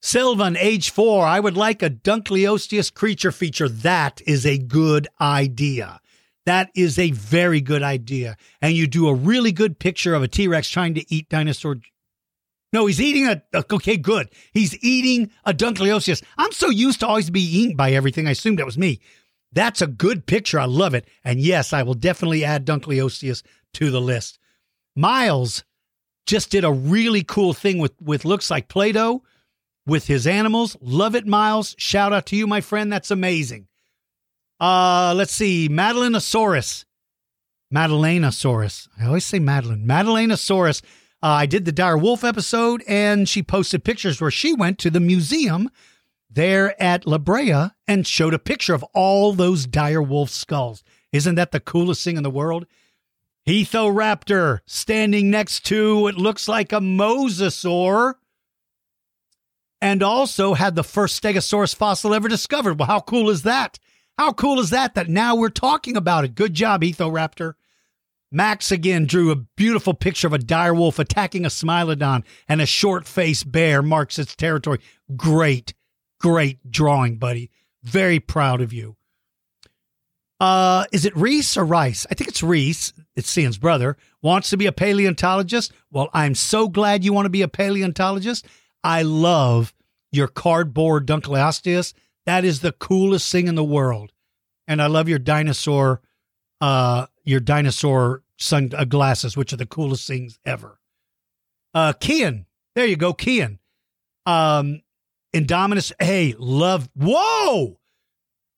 [0.00, 3.68] Sylvan, age four, I would like a Dunkleosteus creature feature.
[3.68, 6.00] That is a good idea.
[6.46, 8.36] That is a very good idea.
[8.62, 11.76] And you do a really good picture of a T Rex trying to eat dinosaur.
[12.72, 13.42] No, he's eating a.
[13.54, 14.28] Okay, good.
[14.52, 16.22] He's eating a Dunkleosteus.
[16.36, 18.26] I'm so used to always be eaten by everything.
[18.26, 19.00] I assumed that was me.
[19.52, 20.58] That's a good picture.
[20.58, 21.06] I love it.
[21.24, 23.42] And yes, I will definitely add Dunkleosteus
[23.74, 24.37] to the list.
[24.98, 25.64] Miles
[26.26, 29.22] just did a really cool thing with, with looks like Play Doh
[29.86, 30.76] with his animals.
[30.80, 31.76] Love it, Miles.
[31.78, 32.92] Shout out to you, my friend.
[32.92, 33.68] That's amazing.
[34.58, 35.68] Uh, let's see.
[35.68, 36.84] Madelaineosaurus.
[37.72, 38.88] Madelaineosaurus.
[39.00, 39.86] I always say Madeline.
[39.86, 40.82] Madelaineosaurus.
[41.22, 44.90] Uh, I did the Dire Wolf episode, and she posted pictures where she went to
[44.90, 45.70] the museum
[46.28, 50.82] there at La Brea and showed a picture of all those dire wolf skulls.
[51.12, 52.66] Isn't that the coolest thing in the world?
[53.48, 58.16] Hethoraptor standing next to what looks like a mosasaur
[59.80, 62.78] and also had the first stegosaurus fossil ever discovered.
[62.78, 63.78] Well, how cool is that?
[64.18, 66.34] How cool is that that now we're talking about it?
[66.34, 67.54] Good job, Hethoraptor.
[68.30, 72.66] Max again drew a beautiful picture of a dire wolf attacking a smilodon and a
[72.66, 74.80] short faced bear marks its territory.
[75.16, 75.72] Great,
[76.20, 77.50] great drawing, buddy.
[77.82, 78.97] Very proud of you.
[80.40, 82.06] Uh, is it Reese or Rice?
[82.10, 82.92] I think it's Reese.
[83.16, 83.96] It's Cian's brother.
[84.22, 85.72] Wants to be a paleontologist.
[85.90, 88.46] Well, I'm so glad you want to be a paleontologist.
[88.84, 89.74] I love
[90.12, 91.92] your cardboard Dunkleosteus.
[92.26, 94.12] That is the coolest thing in the world.
[94.68, 96.02] And I love your dinosaur,
[96.60, 98.84] uh, your dinosaur sun uh,
[99.34, 100.78] which are the coolest things ever.
[101.74, 103.58] Uh, Kian, there you go, Kian.
[104.26, 104.82] Um,
[105.34, 107.77] Indominus, hey, love, whoa,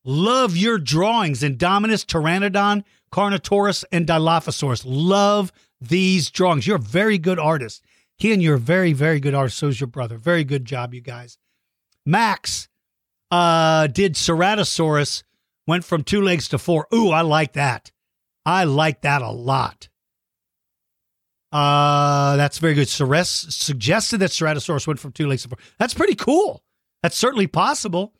[0.03, 1.41] love your drawings.
[1.41, 2.83] Indominus, Pteranodon,
[3.13, 4.83] Carnotaurus, and Dilophosaurus.
[4.85, 6.67] Love these drawings.
[6.67, 7.83] You're a very good artist.
[8.21, 9.57] Kian, you're a very, very good artist.
[9.57, 10.17] So is your brother.
[10.17, 11.37] Very good job, you guys.
[12.05, 12.69] Max
[13.31, 15.23] uh, did Ceratosaurus,
[15.67, 16.87] went from two legs to four.
[16.93, 17.91] Ooh, I like that.
[18.45, 19.89] I like that a lot.
[21.51, 22.87] Uh, that's very good.
[22.87, 25.57] Ceres suggested that Ceratosaurus went from two legs to four.
[25.79, 26.63] That's pretty cool.
[27.03, 28.13] That's certainly possible.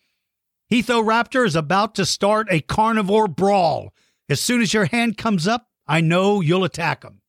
[0.71, 3.93] Hethoraptor is about to start a carnivore brawl.
[4.29, 7.21] As soon as your hand comes up, I know you'll attack him.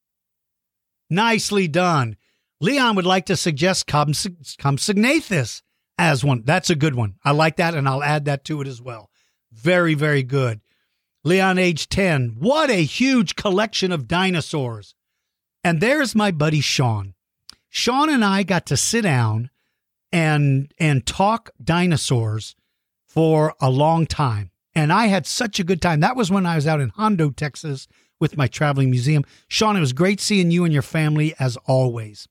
[1.11, 2.17] Nicely done.
[2.61, 5.63] Leon would like to suggest Compsognathus
[5.99, 6.43] as one.
[6.45, 7.17] That's a good one.
[7.25, 9.11] I like that, and I'll add that to it as well.
[9.51, 10.61] Very, very good.
[11.25, 12.37] Leon, age 10.
[12.39, 14.95] What a huge collection of dinosaurs.
[15.65, 17.15] And there's my buddy Sean.
[17.69, 19.51] Sean and I got to sit down
[20.13, 22.55] and and talk dinosaurs
[23.13, 24.51] for a long time.
[24.75, 26.01] And I had such a good time.
[26.01, 27.87] That was when I was out in Hondo, Texas
[28.19, 29.23] with my traveling museum.
[29.49, 32.27] Sean, it was great seeing you and your family as always.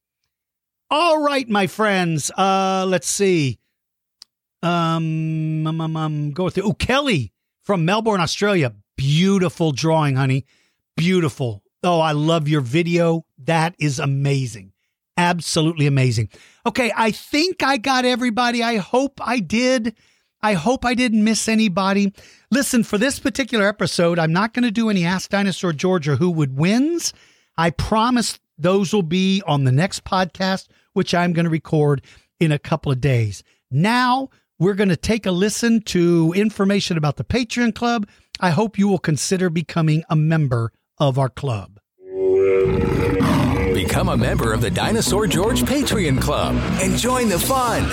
[0.89, 2.31] All right, my friends.
[2.35, 3.59] Uh, let's see.
[4.63, 8.73] Um, um, um, um, go with the, oh, Kelly from Melbourne, Australia.
[8.97, 10.45] Beautiful drawing, honey.
[10.97, 11.61] Beautiful.
[11.83, 13.25] Oh, I love your video.
[13.37, 14.73] That is amazing.
[15.15, 16.29] Absolutely amazing.
[16.65, 18.63] Okay, I think I got everybody.
[18.63, 19.95] I hope I did.
[20.43, 22.13] I hope I didn't miss anybody.
[22.49, 26.15] Listen, for this particular episode, I'm not going to do any Ask Dinosaur George or
[26.15, 27.13] Who Would Wins.
[27.57, 32.01] I promise those will be on the next podcast, which I'm going to record
[32.39, 33.43] in a couple of days.
[33.69, 38.07] Now, we're going to take a listen to information about the Patreon Club.
[38.39, 41.79] I hope you will consider becoming a member of our club.
[43.91, 47.89] Become a member of the Dinosaur George Patreon Club and join the fun.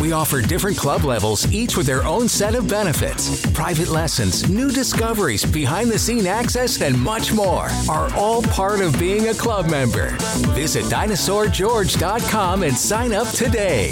[0.00, 3.44] We offer different club levels, each with their own set of benefits.
[3.50, 8.96] Private lessons, new discoveries, behind the scene access, and much more are all part of
[9.00, 10.10] being a club member.
[10.54, 13.90] Visit dinosaurgeorge.com and sign up today.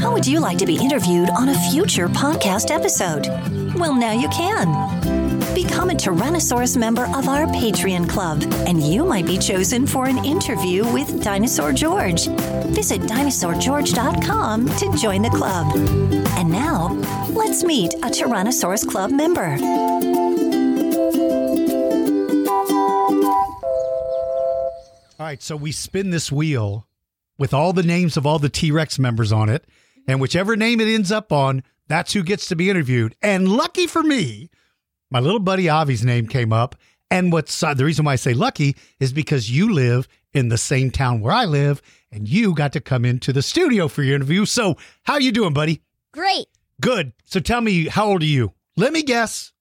[0.00, 3.26] How would you like to be interviewed on a future podcast episode?
[3.78, 4.66] Well, now you can.
[5.54, 10.24] Become a Tyrannosaurus member of our Patreon club, and you might be chosen for an
[10.24, 12.28] interview with Dinosaur George.
[12.68, 15.70] Visit dinosaurgeorge.com to join the club.
[16.38, 16.94] And now,
[17.28, 19.58] let's meet a Tyrannosaurus Club member.
[25.18, 26.86] All right, so we spin this wheel
[27.36, 29.66] with all the names of all the T Rex members on it,
[30.06, 33.14] and whichever name it ends up on, that's who gets to be interviewed.
[33.22, 34.50] And lucky for me,
[35.10, 36.76] my little buddy Avi's name came up.
[37.10, 40.58] And what's uh, the reason why I say lucky is because you live in the
[40.58, 41.82] same town where I live,
[42.12, 44.44] and you got to come into the studio for your interview.
[44.44, 45.82] So, how you doing, buddy?
[46.12, 46.46] Great.
[46.80, 47.12] Good.
[47.24, 48.52] So tell me, how old are you?
[48.76, 49.52] Let me guess,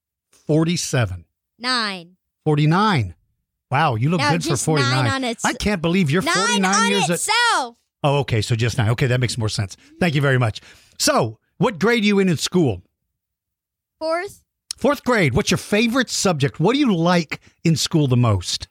[0.45, 1.25] 47,
[1.57, 2.15] Nine.
[2.45, 3.15] 49.
[3.71, 4.91] Wow, you look No, good for 49.
[5.05, 7.75] nine on its- I can't believe you're Nine 49 on years old.
[8.03, 8.41] Oh, okay.
[8.41, 8.89] So just nine.
[8.91, 9.75] Okay, that makes more sense.
[9.99, 10.61] Thank you very much.
[10.97, 12.81] So, what grade are you in in school?
[13.99, 14.43] Fourth.
[14.77, 15.33] Fourth grade.
[15.33, 16.59] What's your favorite subject?
[16.59, 18.67] What do you like in school the most?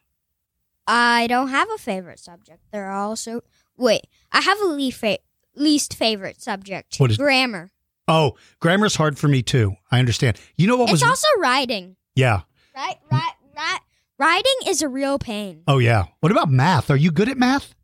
[0.86, 2.60] I don't have a favorite subject.
[2.72, 3.42] They're all so.
[3.76, 5.18] Wait, I have a least, fa-
[5.54, 6.96] least favorite subject.
[6.96, 7.70] What is- grammar?
[8.10, 9.74] Oh, grammar's hard for me too.
[9.90, 10.38] I understand.
[10.56, 11.02] You know what was?
[11.02, 11.96] It's also writing.
[12.14, 12.40] yeah.
[12.74, 13.80] Right, right, right.
[14.18, 15.62] Writing is a real pain.
[15.68, 16.04] Oh, yeah.
[16.20, 16.90] What about math?
[16.90, 17.74] Are you good at math?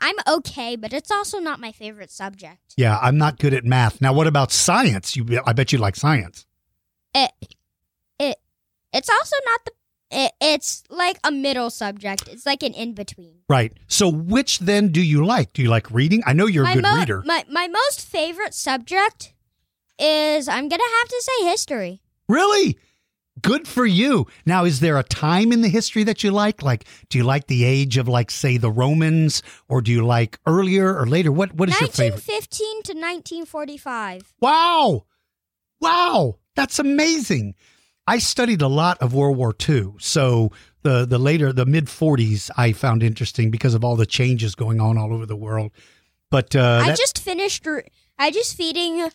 [0.00, 2.74] I'm okay, but it's also not my favorite subject.
[2.76, 4.00] Yeah, I'm not good at math.
[4.00, 5.16] Now, what about science?
[5.16, 6.46] You, I bet you like science.
[7.14, 7.30] It,
[8.18, 8.36] it,
[8.92, 9.72] it's also not the.
[10.10, 12.28] It, it's like a middle subject.
[12.28, 13.40] It's like an in between.
[13.48, 13.72] Right.
[13.88, 15.52] So, which then do you like?
[15.52, 16.22] Do you like reading?
[16.24, 17.22] I know you're a good mo- reader.
[17.26, 19.34] My my most favorite subject
[19.98, 22.00] is I'm gonna have to say history.
[22.28, 22.78] Really?
[23.42, 24.26] Good for you.
[24.46, 26.62] Now, is there a time in the history that you like?
[26.62, 30.38] Like, do you like the age of, like, say, the Romans, or do you like
[30.46, 31.30] earlier or later?
[31.30, 32.26] What What is your favorite?
[32.26, 34.32] 1915 to 1945.
[34.40, 35.04] Wow.
[35.80, 36.38] Wow.
[36.56, 37.54] That's amazing.
[38.06, 39.92] I studied a lot of World War II.
[39.98, 40.50] So
[40.82, 44.80] the the later the mid 40s I found interesting because of all the changes going
[44.80, 45.72] on all over the world.
[46.30, 47.66] But uh I that- just finished.
[47.66, 47.84] re-
[48.18, 49.10] I just feeding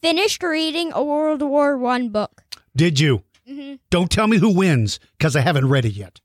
[0.00, 2.42] finished reading a World War One book.
[2.74, 3.22] did you?
[3.48, 6.20] Hmm Don't tell me who wins cuz I haven't read it yet.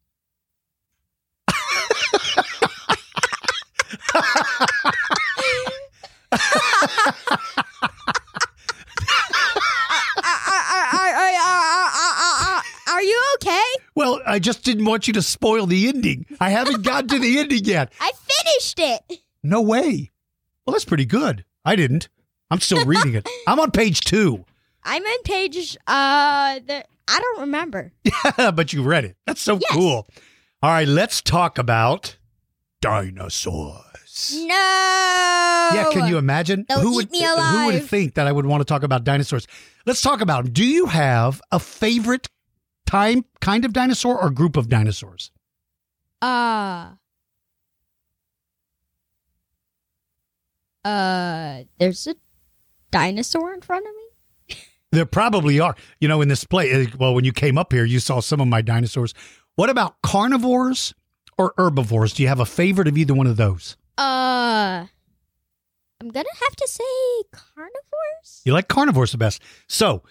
[12.88, 13.61] Are you okay?
[13.95, 16.26] Well, I just didn't want you to spoil the ending.
[16.39, 17.91] I haven't gotten to the ending yet.
[17.99, 19.19] I finished it.
[19.41, 20.11] No way.
[20.65, 21.43] Well, that's pretty good.
[21.65, 22.09] I didn't.
[22.51, 23.28] I'm still reading it.
[23.47, 24.45] I'm on page 2.
[24.84, 25.78] I'm on page.
[25.88, 27.91] Uh, the I don't remember.
[28.04, 29.18] Yeah, but you read it.
[29.26, 29.72] That's so Yes.
[29.72, 30.08] cool.
[30.62, 32.18] All right, let's talk about
[32.82, 34.36] dinosaurs.
[34.39, 34.54] No.
[35.74, 36.66] Yeah, can you imagine?
[36.70, 39.47] They'll who would who would think that I would want to talk about dinosaurs?
[39.86, 40.45] Let's talk about.
[40.45, 40.54] 'em.
[40.54, 42.30] Do you have a favorite
[42.86, 45.32] time kind of dinosaur or group of dinosaurs?
[46.22, 46.91] Uh.
[50.86, 52.16] Uh, there's a
[52.91, 54.03] dinosaur in front of me.
[54.94, 55.76] There probably are.
[56.00, 56.94] You know, in this place.
[56.96, 59.16] Well, when you came up here, you saw some of my dinosaurs.
[59.56, 60.94] What about carnivores
[61.38, 62.14] or herbivores?
[62.14, 63.76] Do you have a favorite of either one of those?
[63.98, 64.86] Uh,
[66.00, 66.84] I'm gonna have to say
[67.32, 68.41] carnivores.
[68.46, 69.41] You like carnivores the best.
[69.68, 70.04] So,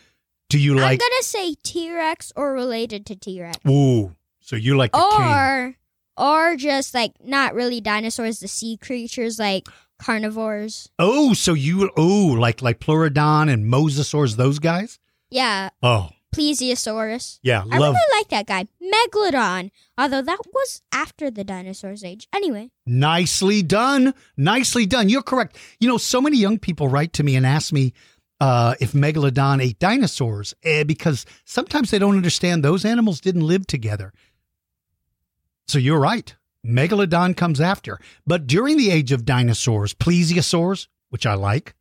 [0.49, 1.01] do you like?
[1.01, 4.99] I'm gonna say T Rex or related to T Rex, Ooh, so you like the
[4.99, 5.77] king?
[6.17, 10.89] Or or just like not really dinosaurs, the sea creatures like carnivores.
[10.99, 14.99] Oh, so you oh like like pleurodon and mosasaurs, those guys?
[15.31, 17.39] Yeah, Oh, Plesiosaurus.
[17.43, 17.95] Yeah, I love.
[17.95, 18.67] really like that guy.
[18.83, 19.71] Megalodon.
[19.99, 22.27] Although that was after the dinosaurs age.
[22.33, 22.71] Anyway.
[22.87, 24.15] Nicely done.
[24.37, 25.09] Nicely done.
[25.09, 25.57] You're correct.
[25.79, 27.93] You know, so many young people write to me and ask me
[28.41, 33.67] uh, if Megalodon ate dinosaurs eh, because sometimes they don't understand those animals didn't live
[33.67, 34.13] together.
[35.67, 36.35] So you're right.
[36.67, 37.99] Megalodon comes after.
[38.27, 41.75] But during the age of dinosaurs, plesiosaurs, which I like,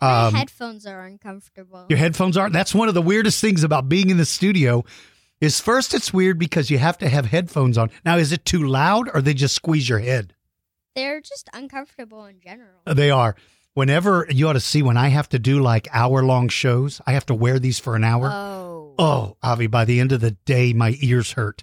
[0.00, 1.86] My um, headphones are uncomfortable.
[1.88, 2.48] your headphones are.
[2.50, 4.84] That's one of the weirdest things about being in the studio.
[5.40, 7.90] Is first it's weird because you have to have headphones on.
[8.06, 10.32] Now, is it too loud or they just squeeze your head?
[10.94, 12.80] They're just uncomfortable in general.
[12.86, 13.36] They are.
[13.74, 17.12] Whenever you ought to see when I have to do like hour long shows, I
[17.12, 18.30] have to wear these for an hour.
[18.32, 18.94] Oh.
[18.98, 21.62] oh, Avi, by the end of the day, my ears hurt.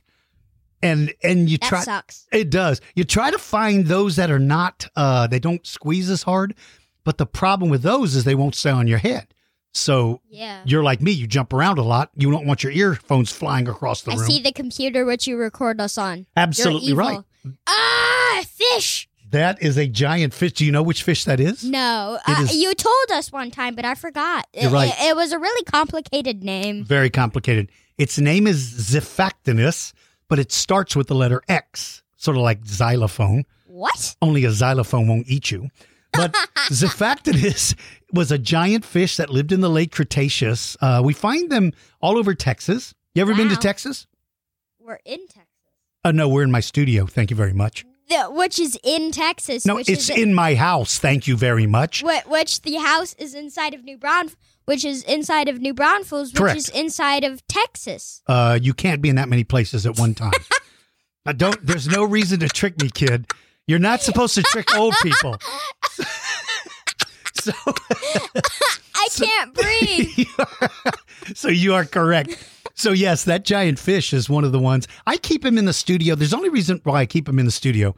[0.83, 2.27] And and you that try sucks.
[2.31, 2.81] it does.
[2.95, 6.55] You try to find those that are not uh they don't squeeze as hard,
[7.03, 9.27] but the problem with those is they won't stay on your head.
[9.75, 10.61] So Yeah.
[10.65, 12.11] you're like me, you jump around a lot.
[12.15, 14.23] You don't want your earphones flying across the I room.
[14.23, 16.27] I see the computer which you record us on.
[16.37, 17.21] Absolutely right.
[17.67, 19.07] Ah, fish.
[19.31, 20.53] That is a giant fish.
[20.53, 21.63] Do you know which fish that is?
[21.63, 24.45] No, uh, is- you told us one time, but I forgot.
[24.53, 24.89] You're it, right.
[24.99, 26.83] It, it was a really complicated name.
[26.85, 27.71] Very complicated.
[27.97, 28.59] Its name is
[28.93, 29.93] Xiphactinus,
[30.33, 33.43] but it starts with the letter X, sort of like xylophone.
[33.67, 34.15] What?
[34.19, 35.69] Only a xylophone won't eat you.
[36.11, 36.33] But
[36.71, 37.75] Xiphactinus
[38.13, 40.75] was a giant fish that lived in the late Cretaceous.
[40.81, 41.71] Uh, we find them
[42.01, 42.95] all over Texas.
[43.13, 44.07] You ever been to Texas?
[44.79, 45.45] We're in Texas.
[46.03, 47.05] Uh, no, we're in my studio.
[47.05, 47.85] Thank you very much.
[48.09, 49.67] The, which is in Texas.
[49.67, 50.97] No, which it's is in my house.
[50.97, 52.01] Thank you very much.
[52.01, 54.31] Wh- which the house is inside of New Brown,
[54.65, 56.57] which is inside of New Braunfels, which Correct.
[56.57, 58.21] is inside of Texas.
[58.27, 60.31] Uh, you can't be in that many places at one time.
[61.25, 61.65] I don't.
[61.65, 63.27] There's no reason to trick me, kid.
[63.67, 65.37] You're not supposed to trick old people.
[67.35, 67.51] so,
[68.95, 70.27] I can't breathe.
[71.35, 72.37] so you are correct.
[72.75, 75.73] So yes, that giant fish is one of the ones I keep him in the
[75.73, 76.15] studio.
[76.15, 77.95] There's only reason why I keep him in the studio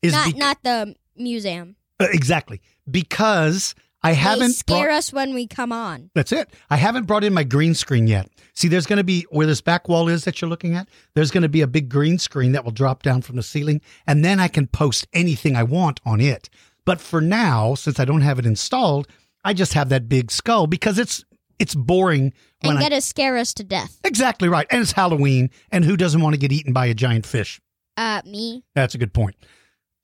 [0.00, 1.76] is not be- not the museum.
[2.00, 2.60] uh, exactly
[2.90, 6.10] because I They haven't scare brought- us when we come on.
[6.14, 6.50] That's it.
[6.70, 8.28] I haven't brought in my green screen yet.
[8.54, 10.88] See, there's going to be where this back wall is that you're looking at.
[11.14, 13.80] There's going to be a big green screen that will drop down from the ceiling,
[14.06, 16.50] and then I can post anything I want on it.
[16.84, 19.06] But for now, since I don't have it installed,
[19.44, 21.24] I just have that big skull because it's
[21.58, 22.32] it's boring
[22.62, 24.00] And get to scare us to death.
[24.02, 24.66] exactly right.
[24.68, 27.60] And it's Halloween, and who doesn't want to get eaten by a giant fish?
[27.96, 28.64] Uh, me.
[28.74, 29.36] That's a good point.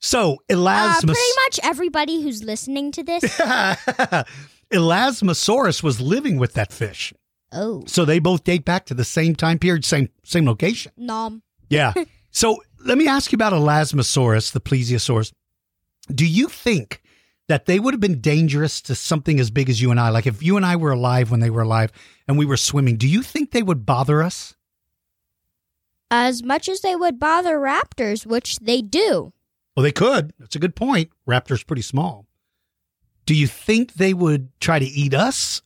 [0.00, 3.24] So Uh, pretty much everybody who's listening to this.
[4.70, 7.12] Elasmosaurus was living with that fish.
[7.52, 10.92] oh, So they both date back to the same time period, same same location.
[10.96, 11.42] nom.
[11.70, 11.92] Yeah.
[12.30, 15.32] so let me ask you about Elasmosaurus, the plesiosaurus.
[16.14, 17.02] Do you think
[17.48, 20.10] that they would have been dangerous to something as big as you and I?
[20.10, 21.90] Like if you and I were alive when they were alive
[22.26, 24.54] and we were swimming, do you think they would bother us?
[26.10, 29.32] As much as they would bother raptors, which they do.
[29.78, 30.32] Well, they could.
[30.40, 31.10] That's a good point.
[31.24, 32.26] Raptor's pretty small.
[33.26, 35.62] Do you think they would try to eat us?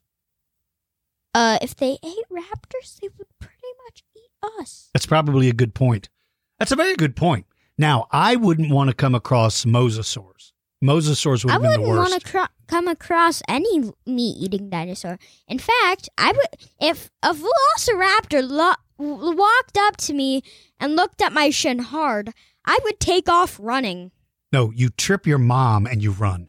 [1.35, 4.29] Uh, if they ate raptors, they would pretty much eat
[4.61, 4.91] us.
[4.93, 6.11] That's probably a good point.
[6.59, 7.47] That's a very good point.
[7.79, 10.53] Now, I wouldn't want to come across mosasaurs.
[10.85, 15.19] Mosasaurs would I have been the wouldn't want to cro- come across any meat-eating dinosaur.
[15.49, 20.43] In fact, I would if a velociraptor lo- walked up to me
[20.79, 22.35] and looked at my shin hard,
[22.65, 24.11] I would take off running.
[24.53, 26.47] No, you trip your mom and you run.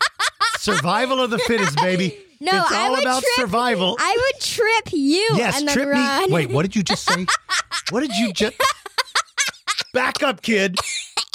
[0.58, 2.18] Survival of the fittest, baby.
[2.40, 3.96] No, it's I all would about trip, survival.
[3.98, 6.26] I would trip you yes, and then trip run.
[6.28, 6.32] me.
[6.34, 7.26] Wait, what did you just say?
[7.90, 8.56] what did you just
[9.92, 10.76] back up, kid?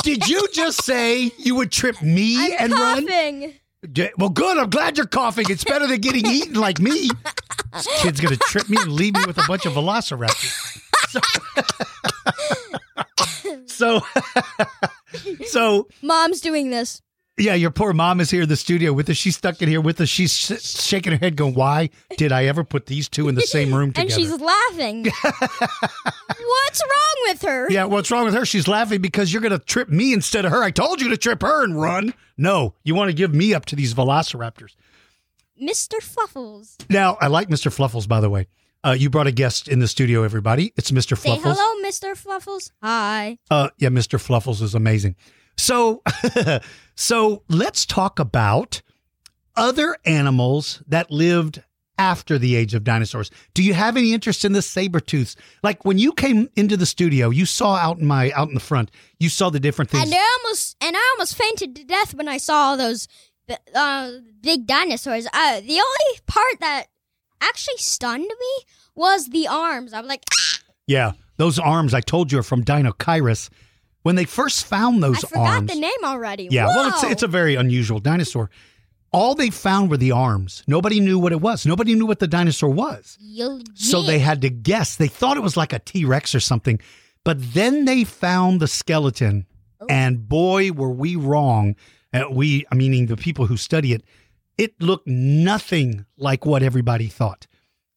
[0.04, 3.08] Did you just say you would trip me I'm and run?
[3.08, 3.54] coughing.
[3.94, 4.58] D- Well, good.
[4.58, 5.46] I'm glad you're coughing.
[5.50, 7.10] It's better than getting eaten like me.
[7.74, 10.82] This kid's gonna trip me and leave me with a bunch of velociraptors.
[11.10, 11.20] So,
[13.80, 14.02] so,
[15.48, 17.02] so Mom's doing this.
[17.38, 19.16] Yeah, your poor mom is here in the studio with us.
[19.16, 20.10] She's stuck in here with us.
[20.10, 23.42] She's sh- shaking her head, going, "Why did I ever put these two in the
[23.42, 25.06] same room together?" And she's laughing.
[25.24, 27.72] What's wrong with her?
[27.72, 28.46] yeah, what's wrong with her?
[28.46, 30.62] She's laughing because you're going to trip me instead of her.
[30.64, 32.14] I told you to trip her and run.
[32.38, 34.76] No, you want to give me up to these velociraptors.
[35.62, 36.02] Mr.
[36.02, 36.78] Fluffles.
[36.90, 37.72] Now, I like Mr.
[37.72, 38.48] Fluffles, by the way.
[38.84, 40.74] Uh, you brought a guest in the studio, everybody.
[40.78, 41.18] It's Mr.
[41.18, 41.58] Say Fluffles.
[41.58, 42.16] hello, Mr.
[42.16, 42.72] Fluffles.
[42.82, 43.38] Hi.
[43.52, 44.20] Uh, yeah, Mr.
[44.20, 45.16] Fluffles is amazing.
[45.58, 46.02] So,
[46.96, 48.82] so let's talk about
[49.58, 51.62] other animals that lived
[51.98, 53.30] after the age of dinosaurs.
[53.54, 55.36] Do you have any interest in the saber tooths?
[55.62, 58.62] Like when you came into the studio, you saw out in my out in the
[58.62, 58.90] front,
[59.20, 60.06] you saw the different things.
[60.06, 63.10] And I almost and I almost fainted to death when I saw all those
[63.76, 65.28] uh, big dinosaurs.
[65.34, 66.86] Uh, the only part that
[67.42, 69.94] actually stunned me was the arms.
[69.94, 73.50] I'm like, "Ah!" Yeah, those arms I told you are from Deinocheirus.
[74.04, 76.48] When they first found those I forgot arms, the name already.
[76.52, 78.50] yeah, well, it's it's a very unusual dinosaur.
[79.12, 80.64] All they found were the arms.
[80.68, 81.66] Nobody knew what it was.
[81.66, 83.18] Nobody knew what the dinosaur was.
[83.20, 84.08] Yo- So yeah.
[84.08, 84.96] they had to guess.
[84.98, 86.80] They thought it was like a T Rex or something.
[87.26, 89.46] But then they found the skeleton,
[89.82, 89.88] Oh.
[89.90, 91.76] and boy, were we wrong.
[92.14, 94.04] Uh, we, meaning the people who study it,
[94.60, 97.48] it looked nothing like what everybody thought.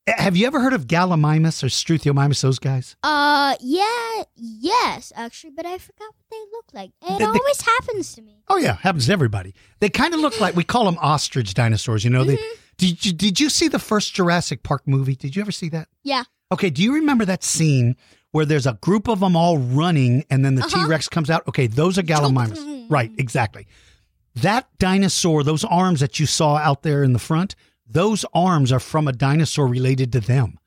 [0.08, 2.96] Uh, Have you ever heard of Gallimimus or Struthiomimus, those guys?
[3.02, 6.90] Uh, yeah, yes, actually, but I forgot what they look like.
[7.02, 8.42] It They- they- always happens to me.
[8.48, 9.54] Oh, yeah, happens to everybody.
[9.80, 12.04] They kind of look like, we call them ostrich dinosaurs.
[12.04, 12.38] You know, they,
[12.78, 15.14] did, you, did you see the first Jurassic Park movie?
[15.14, 15.88] Did you ever see that?
[16.02, 16.24] Yeah.
[16.50, 17.96] Okay, do you remember that scene
[18.32, 20.84] where there's a group of them all running and then the Uh-huh.
[20.84, 21.46] T Rex comes out?
[21.48, 22.86] Okay, those are Gallimimus.
[22.90, 23.66] Right, exactly.
[24.34, 27.54] That dinosaur, those arms that you saw out there in the front,
[27.86, 30.58] those arms are from a dinosaur related to them.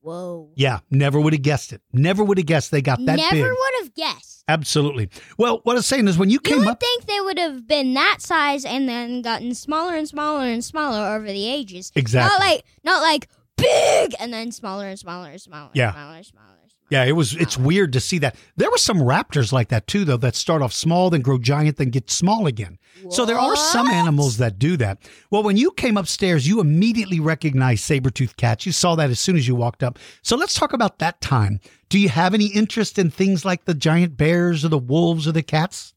[0.00, 0.50] Whoa.
[0.54, 1.82] Yeah, never would have guessed it.
[1.92, 3.42] Never would have guessed they got that Never big.
[3.44, 4.44] would have guessed.
[4.46, 5.10] Absolutely.
[5.36, 7.66] Well, what I'm saying is when you You came would up, think they would have
[7.66, 11.92] been that size and then gotten smaller and smaller and smaller over the ages.
[11.94, 12.30] Exactly.
[12.30, 13.28] Not like not like
[13.58, 15.70] big and then smaller and smaller and smaller.
[15.74, 15.92] Yeah.
[15.92, 16.57] Smaller, smaller, smaller.
[16.90, 17.34] Yeah, it was.
[17.36, 18.36] It's weird to see that.
[18.56, 21.76] There were some raptors like that too, though, that start off small, then grow giant,
[21.76, 22.78] then get small again.
[23.10, 24.98] So there are some animals that do that.
[25.30, 28.66] Well, when you came upstairs, you immediately recognized saber-toothed cats.
[28.66, 30.00] You saw that as soon as you walked up.
[30.22, 31.60] So let's talk about that time.
[31.88, 35.32] Do you have any interest in things like the giant bears or the wolves or
[35.32, 35.94] the cats?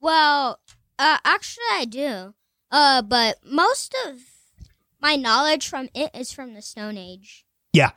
[0.00, 0.58] Well,
[0.98, 2.34] uh, actually, I do.
[2.70, 4.18] Uh, but most of
[5.00, 7.46] my knowledge from it is from the Stone Age.
[7.72, 7.90] Yeah,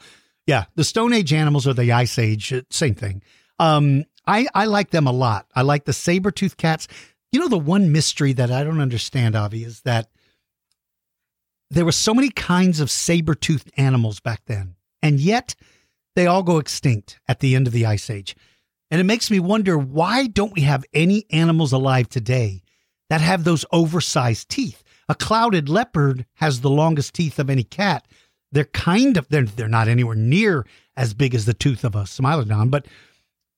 [0.48, 0.66] yeah.
[0.76, 3.22] The Stone Age animals or the Ice Age, uh, same thing.
[3.60, 5.46] Um, I I like them a lot.
[5.56, 6.88] I like the saber-toothed cats.
[7.32, 10.10] You know, the one mystery that I don't understand, Avi, is that
[11.70, 15.54] there were so many kinds of saber-toothed animals back then, and yet
[16.16, 18.36] they all go extinct at the end of the Ice Age.
[18.90, 22.64] And it makes me wonder why don't we have any animals alive today
[23.10, 24.82] that have those oversized teeth?
[25.10, 28.08] A clouded leopard has the longest teeth of any cat.
[28.58, 30.66] They're kind of they're they're not anywhere near
[30.96, 32.88] as big as the tooth of a smilodon, but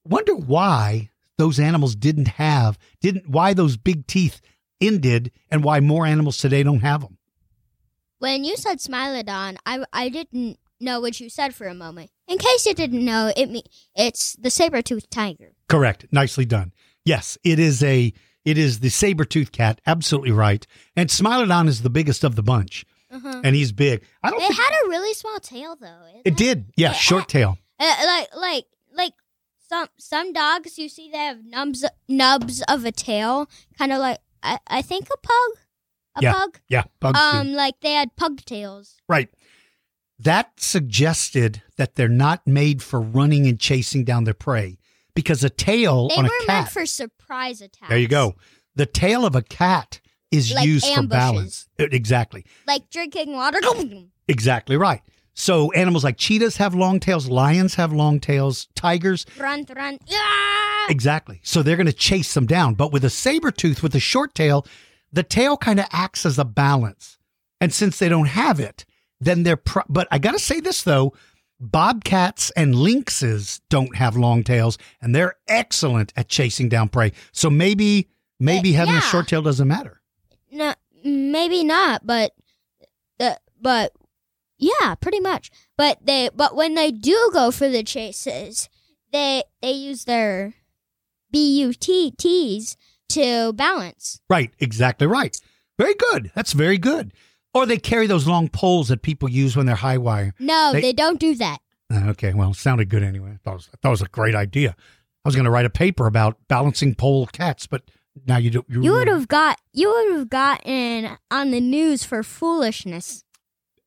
[0.04, 1.08] wonder why
[1.38, 4.42] those animals didn't have didn't why those big teeth
[4.78, 7.16] ended and why more animals today don't have them.
[8.18, 12.10] When you said Smilodon, I, I didn't know what you said for a moment.
[12.28, 13.62] In case you didn't know, it me
[13.96, 15.52] it's the saber-toothed tiger.
[15.66, 16.04] Correct.
[16.12, 16.74] Nicely done.
[17.06, 18.12] Yes, it is a
[18.44, 20.66] it is the saber-toothed cat, absolutely right.
[20.94, 22.84] And Smilodon is the biggest of the bunch.
[23.10, 23.40] Uh-huh.
[23.44, 24.04] And he's big.
[24.22, 26.02] I don't It think had a really small tail, though.
[26.24, 26.72] it did.
[26.76, 27.58] Yeah, It short had- tail.
[27.78, 29.12] Uh, like like like
[29.68, 34.18] some some dogs you see they have nubs nubs of a tail, kind of like
[34.42, 35.58] I, I think a pug,
[36.16, 36.60] a Yeah, pug.
[36.68, 37.24] Yeah, bugs do.
[37.38, 38.96] Um, like they had pug tails.
[39.08, 39.30] Right.
[40.18, 44.76] That suggested that they're not made for running and chasing down their prey
[45.14, 46.48] because a tail They on were a cat.
[46.48, 47.88] meant for surprise attacks.
[47.88, 48.34] there you go.
[48.76, 50.00] The tail of a cat
[50.30, 51.68] is Like used for balance.
[51.78, 52.44] Exactly.
[52.66, 53.60] Like drinking water.
[54.28, 55.02] Exactly right.
[55.34, 59.98] So animals like cheetahs have long tails, lions have long tails, tigers run, run.
[60.06, 60.86] Yeah.
[60.88, 61.40] Exactly.
[61.42, 62.74] So they're going to chase them down.
[62.74, 64.66] But with a saber tooth, with a short tail,
[65.12, 67.18] the tail kind of acts as a balance.
[67.60, 68.84] And since they don't have it,
[69.20, 69.56] then they're.
[69.56, 71.14] Pro- but I got to say this though
[71.60, 77.12] bobcats and lynxes don't have long tails, and they're excellent at chasing down prey.
[77.32, 78.08] So maybe,
[78.40, 79.99] maybe having a short tail doesn't matter.
[80.50, 80.74] No,
[81.04, 82.32] maybe not, but
[83.18, 83.92] uh, but
[84.58, 85.50] yeah, pretty much.
[85.76, 88.68] But they but when they do go for the chases,
[89.12, 90.54] they they use their
[91.34, 92.76] BUTTs
[93.10, 94.20] to balance.
[94.28, 94.52] Right.
[94.58, 95.36] Exactly right.
[95.78, 96.30] Very good.
[96.34, 97.12] That's very good.
[97.52, 100.34] Or they carry those long poles that people use when they're high wire.
[100.38, 101.58] No, They- they, don't do that.
[101.92, 103.32] Uh, Okay, well, it sounded good anyway.
[103.32, 104.76] I thought it was, I thought it was a great idea.
[104.78, 107.82] I was going to write a paper about balancing pole cats, but
[108.26, 108.64] now you do.
[108.68, 113.24] You would have got you would have gotten on the news for foolishness.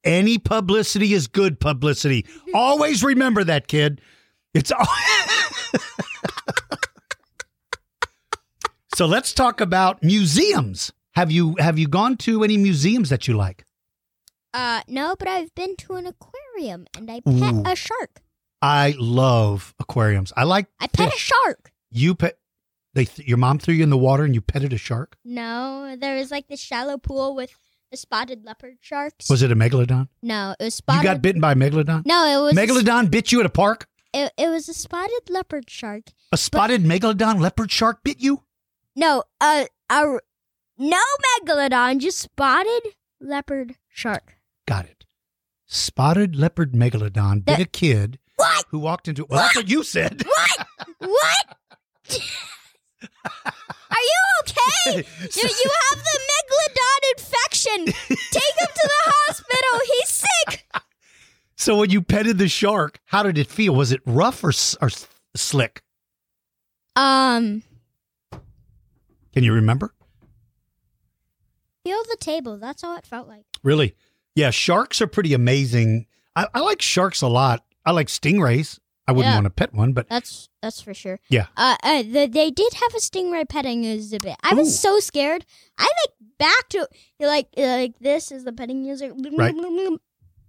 [0.03, 2.25] Any publicity is good publicity.
[2.53, 4.01] Always remember that, kid.
[4.53, 4.85] It's all.
[8.95, 10.91] so let's talk about museums.
[11.15, 13.65] Have you have you gone to any museums that you like?
[14.53, 17.63] Uh, no, but I've been to an aquarium and I pet Ooh.
[17.65, 18.21] a shark.
[18.61, 20.31] I love aquariums.
[20.37, 21.15] I like I pet fish.
[21.15, 21.71] a shark.
[21.91, 22.37] You pet.
[22.93, 25.17] They th- your mom threw you in the water and you petted a shark.
[25.25, 27.51] No, there was like this shallow pool with
[27.89, 29.29] the spotted leopard sharks.
[29.29, 30.09] Was it a megalodon?
[30.21, 30.99] No, it was spotted.
[31.03, 32.05] You got bitten by a megalodon.
[32.05, 33.87] No, it was Megalodon bit you at a park.
[34.13, 36.03] It, it was a spotted leopard shark.
[36.31, 38.43] A spotted megalodon leopard shark bit you.
[38.95, 40.19] No, uh, a
[40.77, 41.01] no
[41.41, 42.81] megalodon, just spotted
[43.19, 44.37] leopard shark.
[44.67, 45.05] Got it.
[45.65, 48.65] spotted leopard megalodon bit a kid What?
[48.69, 49.25] who walked into.
[49.27, 50.23] Well, that's what you said.
[50.25, 50.67] What?
[50.99, 52.19] what?
[53.25, 55.07] Are you okay?
[55.21, 57.85] You, you have the megalodon infection.
[57.85, 59.80] Take him to the hospital.
[59.85, 60.65] He's sick.
[61.55, 63.73] So when you petted the shark, how did it feel?
[63.73, 64.51] Was it rough or,
[64.81, 64.89] or
[65.35, 65.81] slick?
[66.95, 67.63] Um,
[69.34, 69.93] Can you remember?
[71.84, 72.57] feel the table.
[72.57, 73.45] That's all it felt like.
[73.63, 73.93] Really?
[74.35, 76.05] Yeah, sharks are pretty amazing.
[76.35, 77.63] I, I like sharks a lot.
[77.85, 78.80] I like stingrays.
[79.07, 79.35] I wouldn't Yeah.
[79.35, 81.19] want to pet one, but That's that's for sure.
[81.30, 81.47] Yeah.
[81.57, 84.35] Uh, uh the, they did have a stingray petting exhibit.
[84.43, 84.71] I was Ooh.
[84.71, 85.45] so scared.
[85.77, 86.88] I like back to
[87.19, 89.11] like like this is the petting music.
[89.38, 89.53] Right.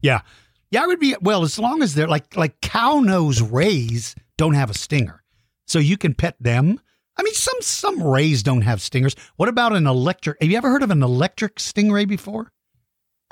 [0.02, 0.20] yeah,
[0.70, 4.54] yeah, I would be well as long as they're like like cow nose rays don't
[4.54, 5.22] have a stinger,
[5.66, 6.80] so you can pet them.
[7.16, 9.14] I mean, some some rays don't have stingers.
[9.36, 10.40] What about an electric?
[10.40, 12.50] Have you ever heard of an electric stingray before?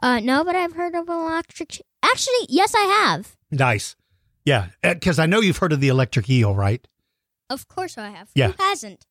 [0.03, 1.81] Uh, no, but I've heard of electric.
[2.03, 3.37] Actually, yes, I have.
[3.53, 3.95] Nice.
[4.45, 6.87] Yeah, because I know you've heard of the electric eel, right?
[7.49, 8.31] Of course, I have.
[8.35, 8.49] Yeah.
[8.49, 9.07] Who hasn't?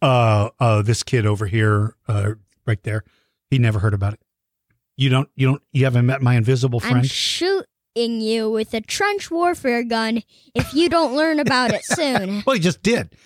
[0.00, 2.34] Uh, uh, this kid over here, uh,
[2.66, 3.02] right there,
[3.50, 4.20] he never heard about it.
[4.96, 6.98] You don't, you don't, you haven't met my invisible friend.
[6.98, 10.22] I'm shooting you with a trench warfare gun
[10.54, 12.42] if you don't learn about it soon.
[12.46, 13.16] Well, he just did.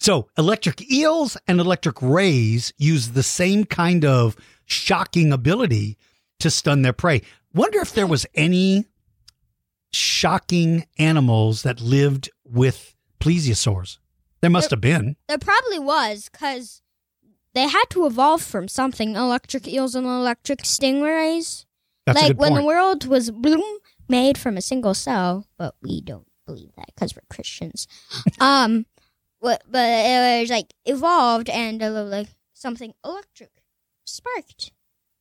[0.00, 5.96] So, electric eels and electric rays use the same kind of shocking ability
[6.40, 7.22] to stun their prey.
[7.54, 8.84] Wonder if there was any
[9.92, 13.98] shocking animals that lived with plesiosaurs.
[14.40, 15.16] There must have been.
[15.28, 16.82] There probably was, because
[17.54, 19.16] they had to evolve from something.
[19.16, 21.64] Electric eels and electric stingrays.
[22.06, 23.78] That's like when the world was bloom
[24.08, 27.86] made from a single cell, but we don't believe that because we're Christians.
[28.40, 28.86] um,
[29.40, 33.50] but, but it was like evolved and uh, like something electric
[34.04, 34.72] sparked.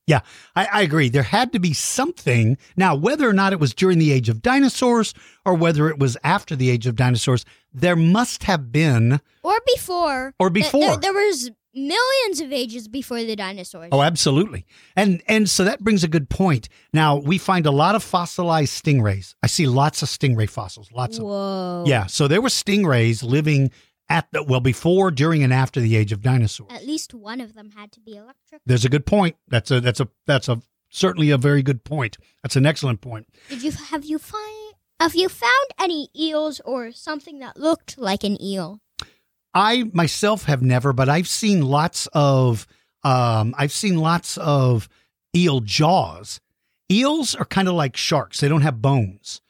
[0.07, 0.21] Yeah,
[0.55, 1.09] I, I agree.
[1.09, 2.57] There had to be something.
[2.77, 5.13] Now, whether or not it was during the age of dinosaurs
[5.45, 7.43] or whether it was after the age of dinosaurs,
[7.73, 9.19] there must have been.
[9.43, 10.33] Or before.
[10.39, 10.81] Or Th- before.
[10.81, 13.89] There, there was millions of ages before the dinosaurs.
[13.91, 14.65] Oh, absolutely.
[14.95, 16.69] And and so that brings a good point.
[16.93, 19.35] Now we find a lot of fossilized stingrays.
[19.43, 20.91] I see lots of stingray fossils.
[20.91, 21.83] Lots of Whoa.
[21.85, 22.07] yeah.
[22.07, 23.71] So there were stingrays living
[24.09, 26.71] at the well before, during, and after the age of dinosaurs.
[26.71, 28.61] At least one of them had to be electric.
[28.65, 29.35] There's a good point.
[29.47, 32.17] That's a that's a that's a certainly a very good point.
[32.43, 33.27] That's an excellent point.
[33.49, 38.23] Did you have you find have you found any eels or something that looked like
[38.23, 38.81] an eel?
[39.53, 42.67] I myself have never, but I've seen lots of
[43.03, 44.87] um, I've seen lots of
[45.35, 46.39] eel jaws.
[46.91, 49.41] Eels are kind of like sharks; they don't have bones,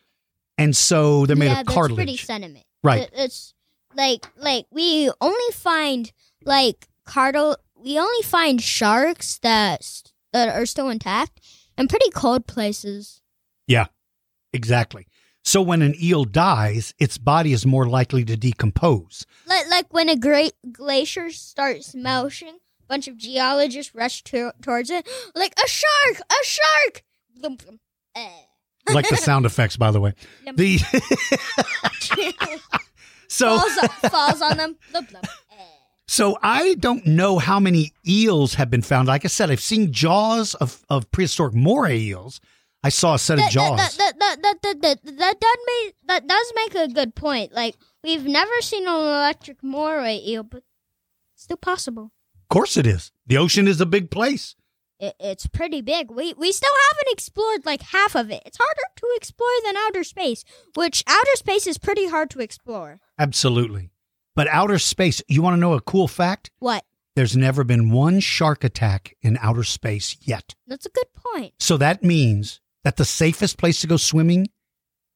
[0.58, 1.98] and so they're made yeah, of that's cartilage.
[1.98, 2.66] pretty sentiment.
[2.84, 3.04] Right.
[3.04, 3.54] It- it's
[3.98, 6.12] like like we only find
[6.46, 7.58] like cartil.
[7.76, 11.42] We only find sharks that that are still intact
[11.78, 13.22] in pretty cold places.
[13.68, 13.88] Yeah,
[14.54, 15.08] exactly.
[15.44, 19.26] So when an eel dies, its body is more likely to decompose.
[19.46, 24.90] Like like when a great glacier starts melting, a bunch of geologists rush to, towards
[24.90, 25.08] it.
[25.36, 27.04] Like a shark, a shark.
[28.94, 30.14] Like the sound effects, by the way.
[30.56, 30.80] The
[33.28, 34.78] so falls, falls on them.
[36.08, 39.08] So I don't know how many eels have been found.
[39.08, 42.40] Like I said, I've seen jaws of, of prehistoric moray eels.
[42.84, 43.98] I saw a set of that, jaws.
[43.98, 47.52] That, that, that, that, that, that, that, does make, that does make a good point.
[47.52, 50.64] Like, we've never seen an electric moray eel, but
[51.36, 52.12] still possible.
[52.44, 53.12] Of course it is.
[53.26, 54.56] The ocean is a big place.
[55.00, 56.10] It, it's pretty big.
[56.10, 58.44] We, we still haven't explored like half of it.
[58.46, 60.46] It's harder to explore than outer space,
[60.76, 63.02] which outer space is pretty hard to explore.
[63.20, 63.90] Absolutely.
[64.36, 66.52] But outer space, you want to know a cool fact?
[66.60, 66.84] What?
[67.16, 70.54] There's never been one shark attack in outer space yet.
[70.68, 71.54] That's a good point.
[71.60, 74.50] So that means that the safest place to go swimming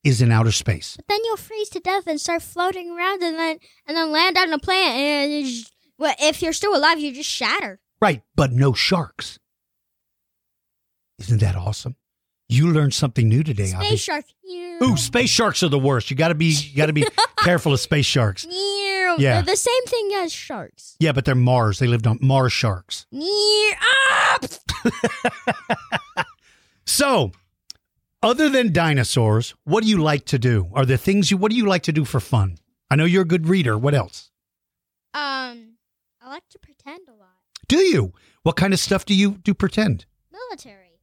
[0.04, 0.96] is in outer space.
[0.98, 4.36] But then you'll freeze to death and start floating around and then and then land
[4.36, 7.80] on a planet and just, well, if you're still alive, you just shatter.
[8.02, 9.38] Right, but no sharks.
[11.20, 11.96] Isn't that awesome?
[12.52, 13.68] You learned something new today.
[13.68, 14.26] Space shark.
[14.84, 16.12] Ooh, space sharks are the worst.
[16.12, 17.06] You got to be you got to be
[17.38, 18.46] careful of space sharks.
[18.46, 19.16] Yeah.
[19.18, 20.98] They're the same thing as sharks.
[21.00, 21.80] Yeah, but they're Mars.
[21.80, 23.06] They lived on Mars sharks.
[26.84, 27.32] So,
[28.22, 30.70] other than dinosaurs, what do you like to do?
[30.74, 32.58] Are there things you what do you like to do for fun?
[32.90, 33.78] I know you're a good reader.
[33.78, 34.30] What else?
[35.14, 35.78] Um,
[36.22, 37.30] I like to pretend a lot.
[37.70, 38.14] Do you?
[38.44, 40.06] What kind of stuff do you do pretend?
[40.32, 41.00] Military.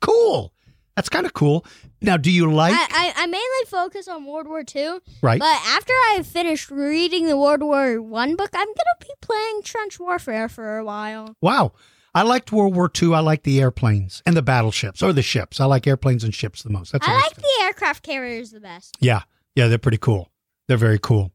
[0.00, 0.52] Cool.
[1.00, 1.64] That's kind of cool.
[2.02, 5.38] Now, do you like I, I, I mainly focus on World War II, right?
[5.38, 9.98] but after I've finished reading the World War One book, I'm gonna be playing trench
[9.98, 11.34] warfare for a while.
[11.40, 11.72] Wow.
[12.14, 13.14] I liked World War II.
[13.14, 15.58] I like the airplanes and the battleships or the ships.
[15.58, 16.92] I like airplanes and ships the most.
[16.92, 18.98] That's I like the aircraft carriers the best.
[19.00, 19.22] Yeah,
[19.54, 20.28] yeah, they're pretty cool.
[20.68, 21.32] They're very cool.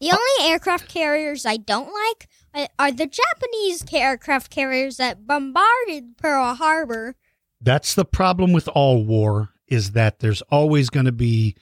[0.00, 6.16] The only aircraft carriers I don't like are- are the Japanese aircraft carriers that bombarded
[6.16, 7.16] Pearl Harbor.
[7.60, 11.56] That's the problem with all war is that there's always going to be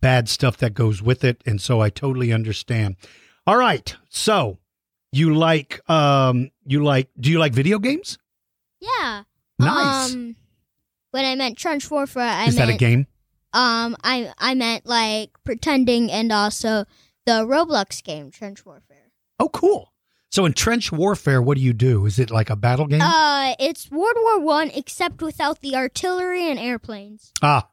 [0.00, 2.96] bad stuff that goes with it, and so I totally understand.
[3.46, 4.58] All right, so
[5.12, 8.18] you like um you like do you like video games?
[8.80, 9.22] Yeah.
[9.58, 10.12] Nice.
[10.12, 10.36] Um,
[11.12, 13.06] when I meant trench warfare, I is meant that a game?
[13.52, 16.84] um, I I meant like pretending and also
[17.24, 19.10] the Roblox game Trench Warfare.
[19.38, 19.92] Oh, cool.
[20.36, 22.04] So in trench warfare, what do you do?
[22.04, 23.00] Is it like a battle game?
[23.00, 27.32] Uh, it's World War One except without the artillery and airplanes.
[27.40, 27.70] ah.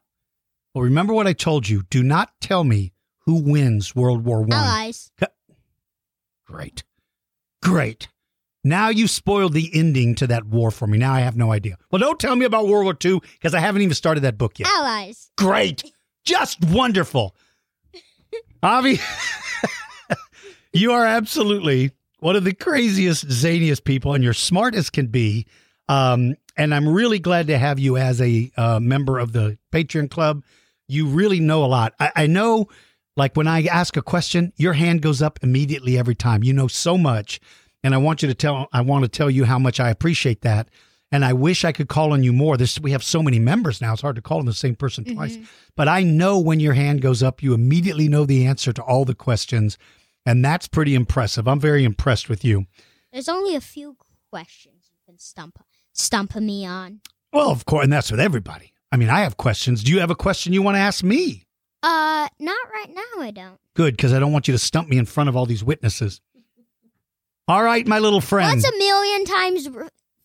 [0.72, 1.82] Well, remember what I told you.
[1.90, 2.94] Do not tell me
[3.26, 4.54] who wins World War One.
[4.54, 5.12] Allies.
[6.46, 6.84] Great.
[7.62, 8.08] Great.
[8.64, 10.96] Now you spoiled the ending to that war for me.
[10.96, 11.76] Now I have no idea.
[11.90, 14.58] Well, don't tell me about World War II because I haven't even started that book
[14.58, 14.70] yet.
[14.74, 15.30] Allies.
[15.36, 15.92] Great.
[16.24, 17.36] Just wonderful.
[18.62, 19.00] Avi,
[20.72, 21.90] you are absolutely
[22.24, 25.46] one of the craziest, zaniest people, and you're smart as can be.
[25.90, 30.10] Um, and I'm really glad to have you as a uh, member of the Patreon
[30.10, 30.42] Club.
[30.88, 31.92] You really know a lot.
[32.00, 32.68] I, I know,
[33.14, 36.42] like when I ask a question, your hand goes up immediately every time.
[36.42, 37.40] You know so much,
[37.82, 38.68] and I want you to tell.
[38.72, 40.70] I want to tell you how much I appreciate that.
[41.12, 42.56] And I wish I could call on you more.
[42.56, 45.04] This we have so many members now; it's hard to call on the same person
[45.04, 45.36] twice.
[45.76, 49.04] But I know when your hand goes up, you immediately know the answer to all
[49.04, 49.76] the questions,
[50.26, 51.46] and that's pretty impressive.
[51.48, 52.66] I'm very impressed with you.
[53.12, 53.96] There's only a few
[54.30, 55.58] questions you can stump
[55.92, 57.00] stump me on.
[57.32, 58.72] Well, of course, and that's with everybody.
[58.92, 59.82] I mean, I have questions.
[59.84, 61.46] Do you have a question you want to ask me?
[61.82, 63.20] Uh, not right now.
[63.22, 63.58] I don't.
[63.74, 66.20] Good, because I don't want you to stump me in front of all these witnesses.
[67.46, 68.48] All right, my little friend.
[68.50, 69.68] What's a million times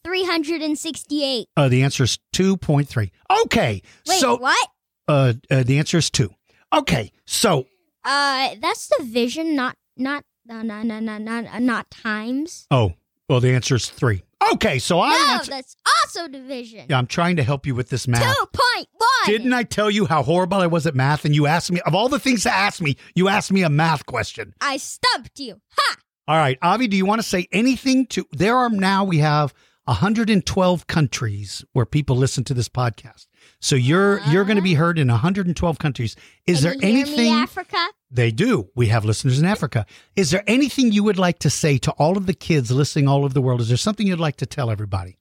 [0.04, 1.48] three hundred and sixty-eight?
[1.58, 3.12] uh, the answer is 2.3.
[3.46, 3.82] Okay.
[4.08, 4.70] Wait, so what?
[5.08, 6.30] Uh, uh, the answer is 2.
[6.74, 7.12] Okay.
[7.26, 7.66] So,
[8.06, 12.66] Uh, that's division, not not no no no no not not times.
[12.72, 12.94] oh,
[13.28, 14.24] well, the answer is 3.
[14.54, 14.80] Okay.
[14.80, 16.86] So I No, answer- that's also division.
[16.90, 18.24] Yeah, I'm trying to help you with this math.
[18.24, 19.08] Two point one.
[19.28, 21.26] Didn't I tell you how horrible I was at math?
[21.26, 23.70] And you asked me, of all the things to ask me, you asked me a
[23.70, 24.54] math question.
[24.62, 25.62] I stumped you.
[25.78, 25.96] Ha!
[26.28, 28.26] All right, Avi, do you want to say anything to?
[28.32, 29.54] There are now, we have
[29.86, 33.28] 112 countries where people listen to this podcast.
[33.62, 36.16] So you're you're going to be heard in 112 countries.
[36.48, 37.78] Is Can there you anything Africa?
[38.10, 38.70] they do?
[38.76, 39.86] We have listeners in Africa.
[40.16, 43.26] Is there anything you would like to say to all of the kids listening all
[43.26, 43.60] over the world?
[43.62, 45.18] Is there something you'd like to tell everybody?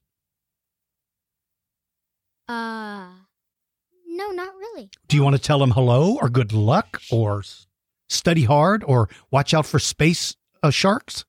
[2.47, 3.09] Uh,
[4.07, 4.89] no, not really.
[5.07, 7.43] Do you want to tell them hello or good luck or
[8.07, 11.25] study hard or watch out for space uh, sharks?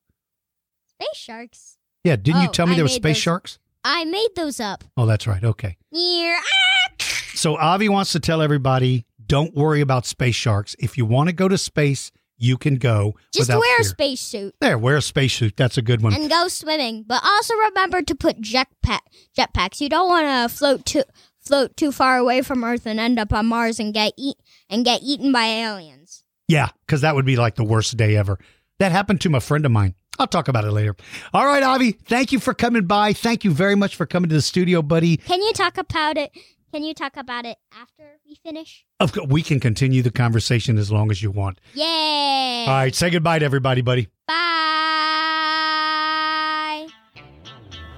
[0.87, 1.77] Space sharks.
[2.05, 3.59] Yeah, didn't you Oh, tell me I there were space those- sharks?
[3.85, 4.85] I made those up.
[4.97, 5.43] Oh, that's right.
[5.43, 5.77] Okay.
[5.91, 6.39] Yeah.
[6.41, 7.07] Ah!
[7.35, 10.77] So Avi wants to tell everybody, don't worry about space sharks.
[10.79, 13.91] If you want to go to space, you can go Just without wear a fear.
[13.91, 15.57] spacesuit There, wear a spacesuit.
[15.57, 16.13] That's a good one.
[16.15, 17.05] and go swimming.
[17.07, 19.01] But also remember to put jetpack
[19.39, 19.81] jetpacks.
[19.81, 21.03] You don't want to float too
[21.41, 24.37] float too far away from Earth and end up on Mars and get eat
[24.69, 26.23] and get eaten by aliens.
[26.49, 28.39] yeah, because that would be like the worst day ever.
[28.79, 29.95] That happened to a friend of mine.
[30.21, 30.95] I'll talk about it later.
[31.33, 33.15] All right, Avi, thank you for coming by.
[33.15, 35.17] Thank you very much for coming to the studio, buddy.
[35.17, 36.31] Can you talk about it?
[36.75, 38.85] Can you talk about it after we finish?
[39.01, 41.59] Of course, we can continue the conversation as long as you want.
[41.75, 42.67] Yay!
[42.69, 44.09] All right, say goodbye to everybody, buddy.
[44.29, 44.37] Bye.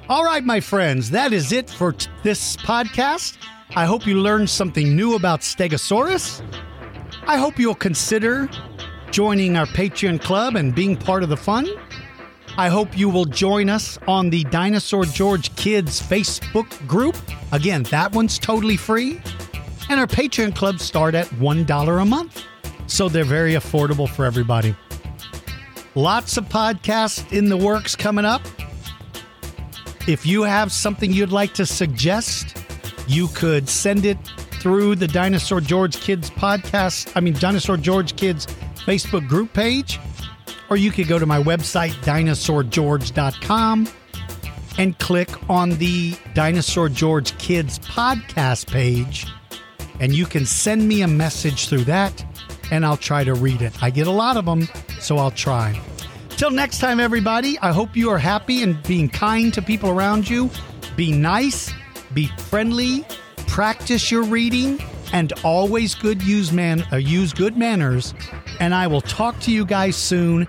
[0.08, 3.36] All right, my friends, that is it for t- this podcast.
[3.74, 6.40] I hope you learned something new about Stegosaurus.
[7.26, 8.48] I hope you'll consider
[9.10, 11.66] joining our Patreon club and being part of the fun.
[12.58, 17.16] I hope you will join us on the Dinosaur George Kids Facebook group.
[17.50, 19.22] Again, that one's totally free.
[19.88, 22.44] And our Patreon clubs start at $1 a month.
[22.86, 24.76] So they're very affordable for everybody.
[25.94, 28.42] Lots of podcasts in the works coming up.
[30.06, 32.58] If you have something you'd like to suggest,
[33.08, 34.18] you could send it
[34.60, 38.46] through the Dinosaur George Kids podcast, I mean, Dinosaur George Kids
[38.76, 39.98] Facebook group page,
[40.72, 43.88] or you could go to my website, dinosaurgeorge.com,
[44.78, 49.26] and click on the Dinosaur George Kids podcast page,
[50.00, 52.24] and you can send me a message through that,
[52.70, 53.82] and I'll try to read it.
[53.82, 54.66] I get a lot of them,
[54.98, 55.78] so I'll try.
[56.30, 60.26] Till next time, everybody, I hope you are happy and being kind to people around
[60.26, 60.48] you.
[60.96, 61.70] Be nice,
[62.14, 63.04] be friendly,
[63.46, 64.80] practice your reading,
[65.12, 68.14] and always good use man uh, use good manners.
[68.60, 70.48] And I will talk to you guys soon.